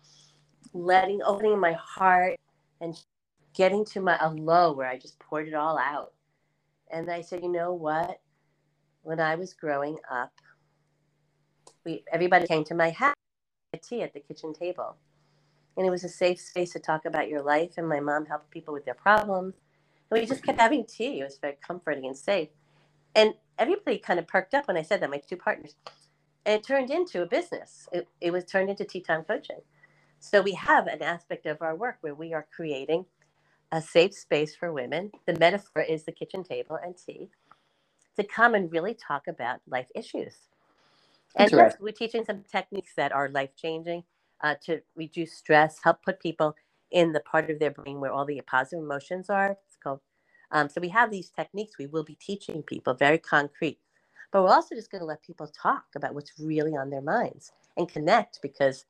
letting, 0.75 1.23
opening 1.23 1.61
my 1.61 1.73
heart 1.75 2.37
and 2.81 2.99
getting 3.57 3.85
to 3.87 4.01
my 4.01 4.19
a 4.21 4.31
low 4.31 4.73
where 4.73 4.89
I 4.89 4.99
just 4.99 5.19
poured 5.19 5.49
it 5.49 5.55
all 5.55 5.79
out. 5.79 6.13
And 6.91 7.11
I 7.11 7.23
said, 7.23 7.43
you 7.43 7.51
know 7.51 7.73
what? 7.75 8.21
When 9.03 9.21
I 9.21 9.37
was 9.37 9.55
growing 9.55 9.99
up, 10.11 10.33
we 11.85 12.05
everybody 12.13 12.47
came 12.47 12.65
to 12.65 12.75
my 12.75 12.91
house, 12.91 13.15
tea 13.83 14.03
at 14.03 14.15
the 14.15 14.21
kitchen 14.21 14.53
table. 14.55 14.97
And 15.77 15.87
it 15.87 15.91
was 15.91 16.05
a 16.05 16.09
safe 16.09 16.41
space 16.41 16.73
to 16.73 16.79
talk 16.81 17.05
about 17.05 17.29
your 17.29 17.43
life. 17.43 17.73
And 17.79 17.89
my 17.89 18.01
mom 18.01 18.27
helped 18.27 18.51
people 18.51 18.75
with 18.75 18.85
their 18.85 18.95
problems. 18.95 19.55
And 20.11 20.21
we 20.21 20.27
just 20.27 20.45
kept 20.45 20.61
having 20.61 20.87
tea. 20.87 21.21
It 21.21 21.25
was 21.25 21.39
very 21.39 21.57
comforting 21.67 22.07
and 22.07 22.17
safe. 22.17 22.49
And 23.15 23.35
everybody 23.59 23.99
kind 23.99 24.19
of 24.19 24.27
perked 24.29 24.55
up 24.55 24.69
when 24.69 24.77
I 24.77 24.83
said 24.83 25.01
that, 25.03 25.11
my 25.11 25.19
two 25.19 25.37
partners. 25.37 25.75
And 26.47 26.57
it 26.61 26.65
turned 26.67 26.91
into 26.91 27.23
a 27.23 27.27
business. 27.27 27.89
It, 27.93 28.09
it 28.21 28.33
was 28.33 28.45
turned 28.45 28.71
into 28.71 28.85
tea 28.85 29.01
time 29.01 29.25
coaching. 29.25 29.61
So 30.19 30.43
we 30.43 30.53
have 30.53 30.87
an 30.87 31.03
aspect 31.03 31.47
of 31.47 31.63
our 31.63 31.77
work 31.77 31.99
where 32.01 32.15
we 32.15 32.35
are 32.35 32.47
creating 32.55 33.07
a 33.73 33.83
safe 33.83 34.15
space 34.15 34.55
for 34.57 34.73
women. 34.73 35.13
The 35.27 35.39
metaphor 35.39 35.83
is 35.83 36.05
the 36.05 36.13
kitchen 36.13 36.45
table 36.45 36.79
and 36.83 36.97
tea 36.97 37.31
to 38.17 38.25
come 38.25 38.55
and 38.55 38.73
really 38.73 38.95
talk 38.95 39.29
about 39.29 39.61
life 39.69 39.89
issues. 39.95 40.35
And 41.37 41.53
yes, 41.55 41.77
we're 41.81 41.93
teaching 41.93 42.25
some 42.25 42.45
techniques 42.51 42.93
that 42.97 43.13
are 43.13 43.29
life 43.31 43.51
changing 43.57 44.05
uh, 44.43 44.57
to 44.67 44.83
reduce 44.97 45.35
stress, 45.35 45.79
help 45.83 46.03
put 46.05 46.21
people 46.21 46.57
in 46.91 47.13
the 47.13 47.21
part 47.21 47.51
of 47.51 47.59
their 47.59 47.71
brain 47.71 48.01
where 48.01 48.13
all 48.13 48.27
the 48.27 48.41
positive 48.47 48.85
emotions 48.85 49.31
are. 49.31 49.53
It's 49.67 49.77
called. 49.83 50.01
Um, 50.53 50.69
so 50.69 50.81
we 50.81 50.91
have 50.91 51.11
these 51.11 51.31
techniques 51.31 51.79
we 51.79 51.87
will 51.87 52.05
be 52.05 52.17
teaching 52.17 52.63
people, 52.63 52.95
very 52.95 53.19
concrete. 53.19 53.79
But 54.33 54.43
we're 54.43 54.55
also 54.55 54.75
just 54.75 54.91
going 54.91 55.01
to 55.01 55.07
let 55.07 55.23
people 55.23 55.49
talk 55.49 55.85
about 55.97 56.15
what's 56.15 56.33
really 56.39 56.77
on 56.77 56.91
their 56.91 57.03
minds 57.03 57.53
and 57.77 57.89
connect 57.89 58.41
because 58.43 58.85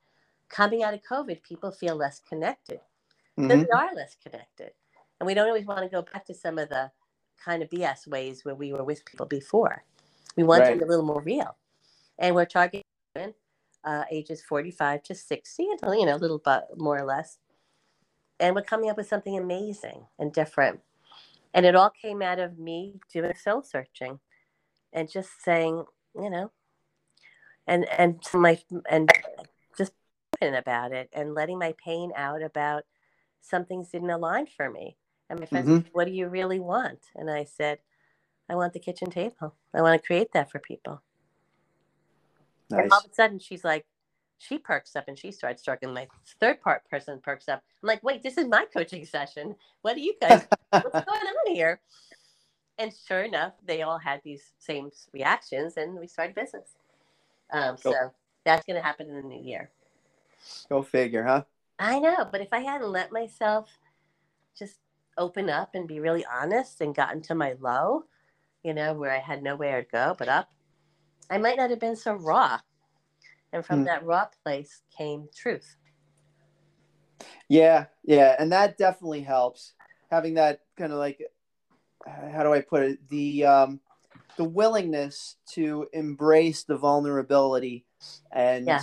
coming 0.49 0.83
out 0.83 0.95
of 0.95 1.01
COVID, 1.11 1.43
people 1.43 1.73
feel 1.73 1.97
less 1.97 2.21
connected. 2.29 2.81
Mm-hmm. 3.39 3.51
So 3.51 3.57
we 3.57 3.67
are 3.71 3.95
less 3.95 4.17
connected. 4.23 4.73
And 5.21 5.27
we 5.27 5.35
don't 5.35 5.49
always 5.49 5.67
want 5.67 5.83
to 5.83 5.89
go 5.89 6.03
back 6.03 6.27
to 6.27 6.35
some 6.35 6.59
of 6.59 6.69
the 6.69 6.91
kind 7.43 7.63
of 7.63 7.71
BS 7.71 8.07
ways 8.07 8.45
where 8.45 8.55
we 8.55 8.73
were 8.73 8.85
with 8.85 9.05
people 9.05 9.27
before. 9.27 9.85
We 10.37 10.45
want 10.45 10.63
right. 10.63 10.79
them 10.79 10.87
a 10.87 10.91
little 10.91 11.05
more 11.05 11.23
real. 11.23 11.57
And 12.19 12.35
we're 12.35 12.47
targeting 12.47 12.85
uh, 13.85 14.05
ages 14.11 14.43
45 14.43 15.03
to 15.05 15.15
60, 15.15 15.63
you 15.63 15.77
know, 15.83 16.15
a 16.15 16.19
little 16.19 16.39
bit 16.39 16.65
more 16.77 16.99
or 16.99 17.05
less. 17.05 17.39
And 18.39 18.55
we're 18.55 18.63
coming 18.63 18.91
up 18.91 18.97
with 18.97 19.09
something 19.09 19.39
amazing 19.39 20.07
and 20.19 20.33
different. 20.33 20.81
And 21.55 21.65
it 21.65 21.75
all 21.75 21.91
came 21.91 22.21
out 22.21 22.39
of 22.39 22.59
me 22.59 23.01
doing 23.13 23.33
soul 23.35 23.63
searching 23.63 24.19
and 24.93 25.11
just 25.11 25.43
saying, 25.43 25.85
you 26.15 26.29
know, 26.29 26.51
and 27.67 27.87
and 27.99 28.21
my 28.35 28.59
and 28.91 29.11
just 29.79 29.93
about 30.43 30.93
it 30.93 31.09
and 31.15 31.35
letting 31.35 31.59
my 31.59 31.75
pain 31.83 32.13
out 32.15 32.43
about 32.43 32.85
some 33.47 33.65
things 33.65 33.89
didn't 33.91 34.11
align 34.11 34.47
for 34.47 34.71
me. 34.71 34.97
And 35.31 35.41
my 35.41 35.47
friend 35.47 35.67
mm-hmm. 35.67 35.77
said, 35.77 35.91
What 35.93 36.07
do 36.07 36.13
you 36.13 36.29
really 36.29 36.61
want? 36.61 37.01
And 37.15 37.31
I 37.31 37.45
said, 37.45 37.79
I 38.49 38.55
want 38.55 38.73
the 38.73 38.81
kitchen 38.81 39.11
table. 39.11 39.55
I 39.75 39.83
want 39.83 40.01
to 40.01 40.07
create 40.07 40.33
that 40.33 40.51
for 40.51 40.59
people. 40.59 41.03
Nice. 42.71 42.83
And 42.83 42.93
all 42.93 42.99
of 42.99 43.11
a 43.11 43.15
sudden, 43.15 43.39
she's 43.39 43.65
like, 43.65 43.87
she 44.39 44.59
perks 44.59 44.97
up 44.97 45.05
and 45.09 45.19
she 45.19 45.33
starts 45.33 45.63
struggling. 45.63 45.95
My 45.95 46.09
third 46.41 46.61
part 46.61 46.89
person 46.91 47.21
perks 47.23 47.49
up. 47.49 47.63
I'm 47.83 47.87
like, 47.87 48.03
wait, 48.03 48.23
this 48.23 48.37
is 48.37 48.47
my 48.47 48.67
coaching 48.73 49.05
session. 49.05 49.57
What 49.83 49.97
are 49.97 50.01
you 50.01 50.15
guys, 50.21 50.47
what's 50.71 50.91
going 50.93 51.07
on 51.07 51.55
here? 51.55 51.81
And 52.79 52.93
sure 53.07 53.23
enough, 53.23 53.55
they 53.65 53.83
all 53.83 53.99
had 53.99 54.21
these 54.25 54.53
same 54.59 54.91
reactions 55.13 55.77
and 55.77 55.99
we 55.99 56.07
started 56.07 56.35
business. 56.35 56.69
Um, 57.51 57.77
so 57.79 57.93
that's 58.45 58.67
going 58.67 58.77
to 58.77 58.83
happen 58.83 59.09
in 59.09 59.17
the 59.17 59.23
new 59.23 59.43
year. 59.43 59.71
Go 60.69 60.83
figure, 60.83 61.25
huh? 61.25 61.45
I 61.79 61.99
know. 61.99 62.27
But 62.31 62.41
if 62.41 62.49
I 62.53 62.61
hadn't 62.61 62.91
let 62.91 63.13
myself 63.13 63.71
just 64.59 64.79
open 65.19 65.51
up 65.51 65.75
and 65.75 65.89
be 65.89 66.01
really 66.01 66.25
honest 66.25 66.81
and 66.81 66.95
gotten 66.95 67.23
to 67.23 67.35
my 67.35 67.55
low, 67.61 68.05
you 68.63 68.75
know, 68.75 68.95
where 68.95 69.13
I 69.13 69.19
had 69.19 69.43
nowhere 69.43 69.83
to 69.83 69.89
go 69.91 70.15
but 70.19 70.29
up, 70.29 70.51
I 71.31 71.39
might 71.39 71.57
not 71.57 71.71
have 71.71 71.81
been 71.81 71.97
so 71.97 72.15
raw. 72.15 72.61
And 73.53 73.65
from 73.65 73.83
mm. 73.83 73.87
that 73.87 74.05
raw 74.05 74.27
place 74.45 74.83
came 74.97 75.29
truth. 75.35 75.77
Yeah, 77.49 77.87
yeah, 78.05 78.37
and 78.39 78.53
that 78.53 78.77
definitely 78.77 79.23
helps. 79.23 79.75
Having 80.11 80.35
that 80.35 80.61
kind 80.77 80.93
of 80.93 80.99
like, 80.99 81.23
how 82.05 82.43
do 82.43 82.53
I 82.53 82.61
put 82.61 82.83
it? 82.83 83.09
The 83.09 83.47
um, 83.47 83.81
the 84.37 84.45
willingness 84.45 85.37
to 85.53 85.89
embrace 85.93 86.65
the 86.65 86.77
vulnerability 86.77 87.85
and 88.31 88.67
yeah. 88.67 88.83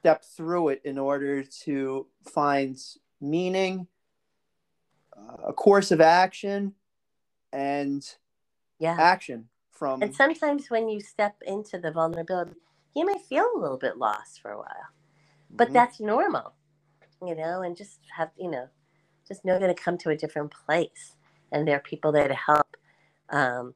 Step 0.00 0.24
through 0.24 0.70
it 0.70 0.80
in 0.84 0.98
order 0.98 1.44
to 1.44 2.06
find 2.32 2.76
meaning, 3.20 3.86
uh, 5.16 5.48
a 5.48 5.52
course 5.52 5.90
of 5.90 6.00
action, 6.00 6.74
and 7.52 8.16
yeah. 8.78 8.96
action 8.98 9.48
from 9.70 10.02
and 10.02 10.14
sometimes 10.14 10.70
when 10.70 10.88
you 10.88 11.00
step 11.00 11.36
into 11.46 11.78
the 11.78 11.90
vulnerability 11.90 12.52
you 12.94 13.06
may 13.06 13.18
feel 13.18 13.48
a 13.56 13.58
little 13.58 13.78
bit 13.78 13.96
lost 13.96 14.40
for 14.40 14.50
a 14.50 14.56
while 14.56 14.88
but 15.50 15.66
mm-hmm. 15.66 15.74
that's 15.74 16.00
normal 16.00 16.52
you 17.26 17.34
know 17.34 17.62
and 17.62 17.76
just 17.76 17.98
have 18.16 18.30
you 18.38 18.50
know 18.50 18.68
just 19.26 19.44
know 19.44 19.58
that 19.58 19.66
to 19.66 19.74
come 19.74 19.96
to 19.96 20.10
a 20.10 20.16
different 20.16 20.52
place 20.66 21.16
and 21.52 21.66
there 21.66 21.76
are 21.76 21.80
people 21.80 22.12
there 22.12 22.28
to 22.28 22.34
help 22.34 22.76
um, 23.30 23.74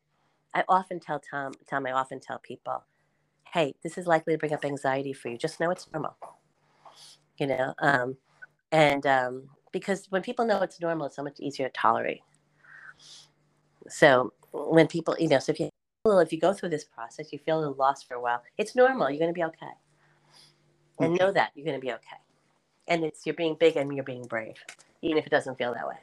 i 0.54 0.62
often 0.68 1.00
tell 1.00 1.20
tom 1.20 1.52
tom 1.68 1.87
i 1.87 1.92
often 1.92 2.20
tell 2.20 2.38
people 2.38 2.84
hey 3.54 3.74
this 3.82 3.96
is 3.96 4.06
likely 4.06 4.34
to 4.34 4.38
bring 4.38 4.52
up 4.52 4.64
anxiety 4.64 5.12
for 5.14 5.28
you 5.28 5.38
just 5.38 5.60
know 5.60 5.70
it's 5.70 5.88
normal 5.92 6.16
you 7.38 7.46
know 7.46 7.72
um, 7.78 8.16
and 8.72 9.06
um, 9.06 9.44
because 9.72 10.06
when 10.10 10.20
people 10.20 10.44
know 10.44 10.60
it's 10.60 10.80
normal 10.80 11.06
it's 11.06 11.16
so 11.16 11.22
much 11.22 11.40
easier 11.40 11.68
to 11.68 11.72
tolerate 11.72 12.20
so 13.88 14.32
when 14.52 14.86
people 14.86 15.16
you 15.18 15.28
know 15.28 15.38
so 15.38 15.52
if 15.52 15.60
you 15.60 15.70
well, 16.06 16.18
if 16.18 16.32
you 16.32 16.38
go 16.38 16.52
through 16.52 16.68
this 16.68 16.84
process, 16.84 17.32
you 17.32 17.38
feel 17.38 17.56
a 17.56 17.60
little 17.60 17.76
lost 17.76 18.06
for 18.06 18.12
a 18.12 18.20
while. 18.20 18.42
It's 18.58 18.76
normal. 18.76 19.08
You're 19.08 19.18
going 19.18 19.30
to 19.30 19.34
be 19.34 19.44
okay. 19.44 19.72
And 21.00 21.18
know 21.18 21.32
that 21.32 21.52
you're 21.54 21.64
going 21.64 21.80
to 21.80 21.84
be 21.84 21.92
okay. 21.92 22.18
And 22.86 23.04
it's 23.04 23.24
you're 23.24 23.34
being 23.34 23.56
big 23.58 23.76
and 23.76 23.92
you're 23.94 24.04
being 24.04 24.26
brave, 24.26 24.56
even 25.00 25.16
if 25.16 25.26
it 25.26 25.30
doesn't 25.30 25.56
feel 25.56 25.72
that 25.72 25.88
way. 25.88 25.96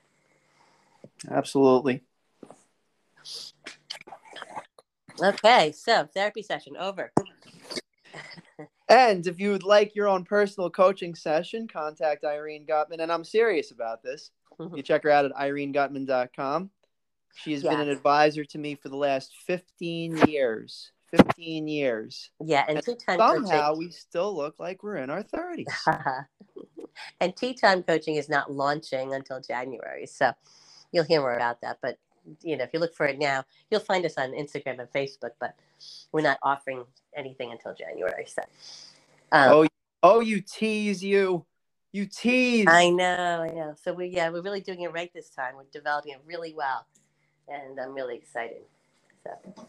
Absolutely. 1.30 2.02
Okay, 5.22 5.72
so 5.72 6.10
therapy 6.12 6.42
session 6.42 6.76
over. 6.78 7.12
And 8.92 9.26
if 9.26 9.40
you 9.40 9.52
would 9.52 9.64
like 9.64 9.96
your 9.96 10.08
own 10.08 10.26
personal 10.26 10.70
coaching 10.70 11.16
session, 11.16 11.68
contact 11.68 12.26
Irene 12.26 12.66
Gutman. 12.66 13.00
And 13.00 13.12
I'm 13.12 13.24
serious 13.24 13.72
about 13.72 14.04
this. 14.04 14.32
Mm-hmm. 14.60 14.76
You 14.76 14.84
check 14.84 15.04
her 15.04 15.10
out 15.10 15.26
at 15.26 15.32
irenegutman.com. 15.34 16.70
She 17.36 17.54
has 17.54 17.64
been 17.64 17.80
an 17.80 17.88
advisor 17.88 18.44
to 18.44 18.58
me 18.58 18.76
for 18.76 18.90
the 18.90 18.98
last 18.98 19.34
15 19.48 20.18
years. 20.28 20.92
15 21.12 21.68
years. 21.68 22.32
Yeah, 22.44 22.66
and, 22.68 22.82
and 22.86 23.02
somehow 23.08 23.70
coaching. 23.70 23.80
we 23.80 23.92
still 23.92 24.36
look 24.36 24.60
like 24.60 24.84
we're 24.84 24.98
in 24.98 25.10
our 25.10 25.24
30s. 25.24 25.66
and 27.22 27.36
tea 27.36 27.54
time 27.54 27.84
coaching 27.84 28.16
is 28.16 28.28
not 28.28 28.52
launching 28.52 29.14
until 29.14 29.40
January. 29.40 30.06
So 30.06 30.34
you'll 30.92 31.06
hear 31.06 31.22
more 31.22 31.36
about 31.36 31.62
that. 31.62 31.78
But 31.82 31.98
you 32.42 32.58
know, 32.58 32.64
if 32.64 32.72
you 32.74 32.80
look 32.80 32.96
for 32.96 33.06
it 33.06 33.20
now, 33.20 33.44
you'll 33.70 33.80
find 33.82 34.06
us 34.06 34.18
on 34.18 34.32
Instagram 34.32 34.80
and 34.80 34.92
Facebook, 34.92 35.32
but 35.40 35.56
we're 36.12 36.22
not 36.22 36.38
offering 36.44 36.84
anything 37.16 37.52
until 37.52 37.74
January. 37.74 38.26
So 38.28 38.42
um, 39.32 39.52
Oh, 39.52 39.68
oh 40.04 40.20
you 40.20 40.42
tease 40.42 41.04
you. 41.04 41.46
You 41.92 42.06
tease. 42.06 42.68
I 42.70 42.90
know, 42.90 43.42
I 43.42 43.54
know. 43.54 43.76
So 43.82 43.94
we 43.94 44.08
yeah, 44.08 44.30
we're 44.30 44.42
really 44.42 44.62
doing 44.62 44.82
it 44.82 44.94
right 44.94 45.12
this 45.14 45.30
time. 45.30 45.56
We're 45.56 45.64
developing 45.74 46.14
it 46.14 46.22
really 46.26 46.54
well, 46.54 46.86
and 47.50 47.80
I'm 47.80 47.94
really 47.94 48.16
excited. 48.16 48.62
So, 49.24 49.66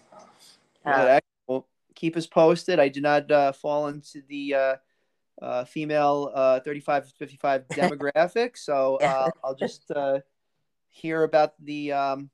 uh, 0.87 1.21
well, 1.49 1.67
keep 1.95 2.17
us 2.17 2.27
posted. 2.27 2.79
I 2.79 2.89
do 2.89 3.01
not 3.01 3.31
uh, 3.31 3.53
fall 3.53 3.89
into 3.89 4.23
the 4.29 4.55
uh, 4.55 4.77
uh, 5.43 5.65
female 5.65 6.31
uh, 6.33 6.61
35 6.61 7.11
55 7.11 7.69
demographic, 7.73 8.57
so 8.57 8.97
uh, 8.97 9.31
I'll 9.43 9.57
just 9.57 9.91
uh, 9.91 10.21
hear 10.91 11.25
about 11.25 11.55
the 11.65 11.93
um, 11.93 12.31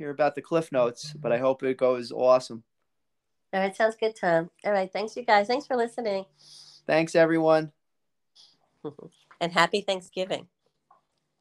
hear 0.00 0.10
about 0.10 0.34
the 0.34 0.42
cliff 0.42 0.72
notes. 0.72 1.12
But 1.12 1.30
I 1.30 1.38
hope 1.38 1.62
it 1.62 1.76
goes 1.76 2.10
awesome. 2.10 2.64
All 3.52 3.60
right, 3.60 3.76
sounds 3.76 3.96
good, 3.96 4.16
Tom. 4.16 4.50
All 4.64 4.72
right, 4.72 4.90
thanks, 4.90 5.16
you 5.16 5.24
guys. 5.24 5.46
Thanks 5.46 5.66
for 5.66 5.76
listening. 5.76 6.24
Thanks, 6.86 7.14
everyone. 7.14 7.72
and 9.40 9.52
happy 9.52 9.82
Thanksgiving. 9.82 10.46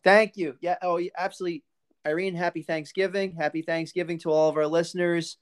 Thank 0.03 0.35
you. 0.35 0.55
Yeah. 0.61 0.75
Oh, 0.81 1.01
absolutely. 1.17 1.63
Irene, 2.05 2.35
happy 2.35 2.63
Thanksgiving. 2.63 3.33
Happy 3.33 3.61
Thanksgiving 3.61 4.19
to 4.19 4.31
all 4.31 4.49
of 4.49 4.57
our 4.57 4.67
listeners. 4.67 5.37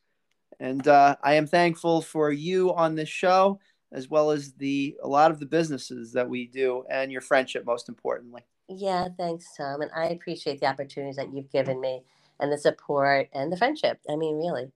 And 0.60 0.88
uh, 0.88 1.16
I 1.24 1.36
am 1.36 1.48
thankful 1.48 2.02
for 2.02 2.32
you 2.32 2.74
on 2.74 2.96
this 2.96 3.10
show, 3.10 3.60
as 3.92 4.10
well 4.10 4.32
as 4.32 4.54
the 4.54 4.98
a 5.04 5.08
lot 5.08 5.32
of 5.32 5.40
the 5.40 5.46
businesses 5.46 6.14
that 6.14 6.28
we 6.28 6.48
do 6.48 6.84
and 6.90 7.12
your 7.12 7.22
friendship, 7.22 7.66
most 7.66 7.90
importantly. 7.90 8.42
Yeah, 8.68 9.08
thanks, 9.18 9.46
Tom. 9.56 9.82
And 9.82 9.92
I 9.96 10.08
appreciate 10.08 10.60
the 10.60 10.68
opportunities 10.68 11.16
that 11.16 11.34
you've 11.34 11.52
given 11.52 11.80
me 11.80 12.04
and 12.40 12.52
the 12.52 12.58
support 12.58 13.30
and 13.34 13.52
the 13.52 13.58
friendship. 13.58 14.00
I 14.10 14.16
mean, 14.16 14.38
really 14.38 14.72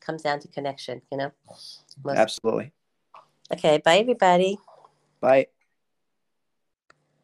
comes 0.00 0.22
down 0.22 0.40
to 0.40 0.48
connection, 0.48 1.02
you 1.10 1.18
know? 1.18 1.32
Most... 2.04 2.18
Absolutely. 2.18 2.72
Okay. 3.52 3.78
Bye, 3.78 3.98
everybody. 3.98 4.58
Bye. 5.20 5.46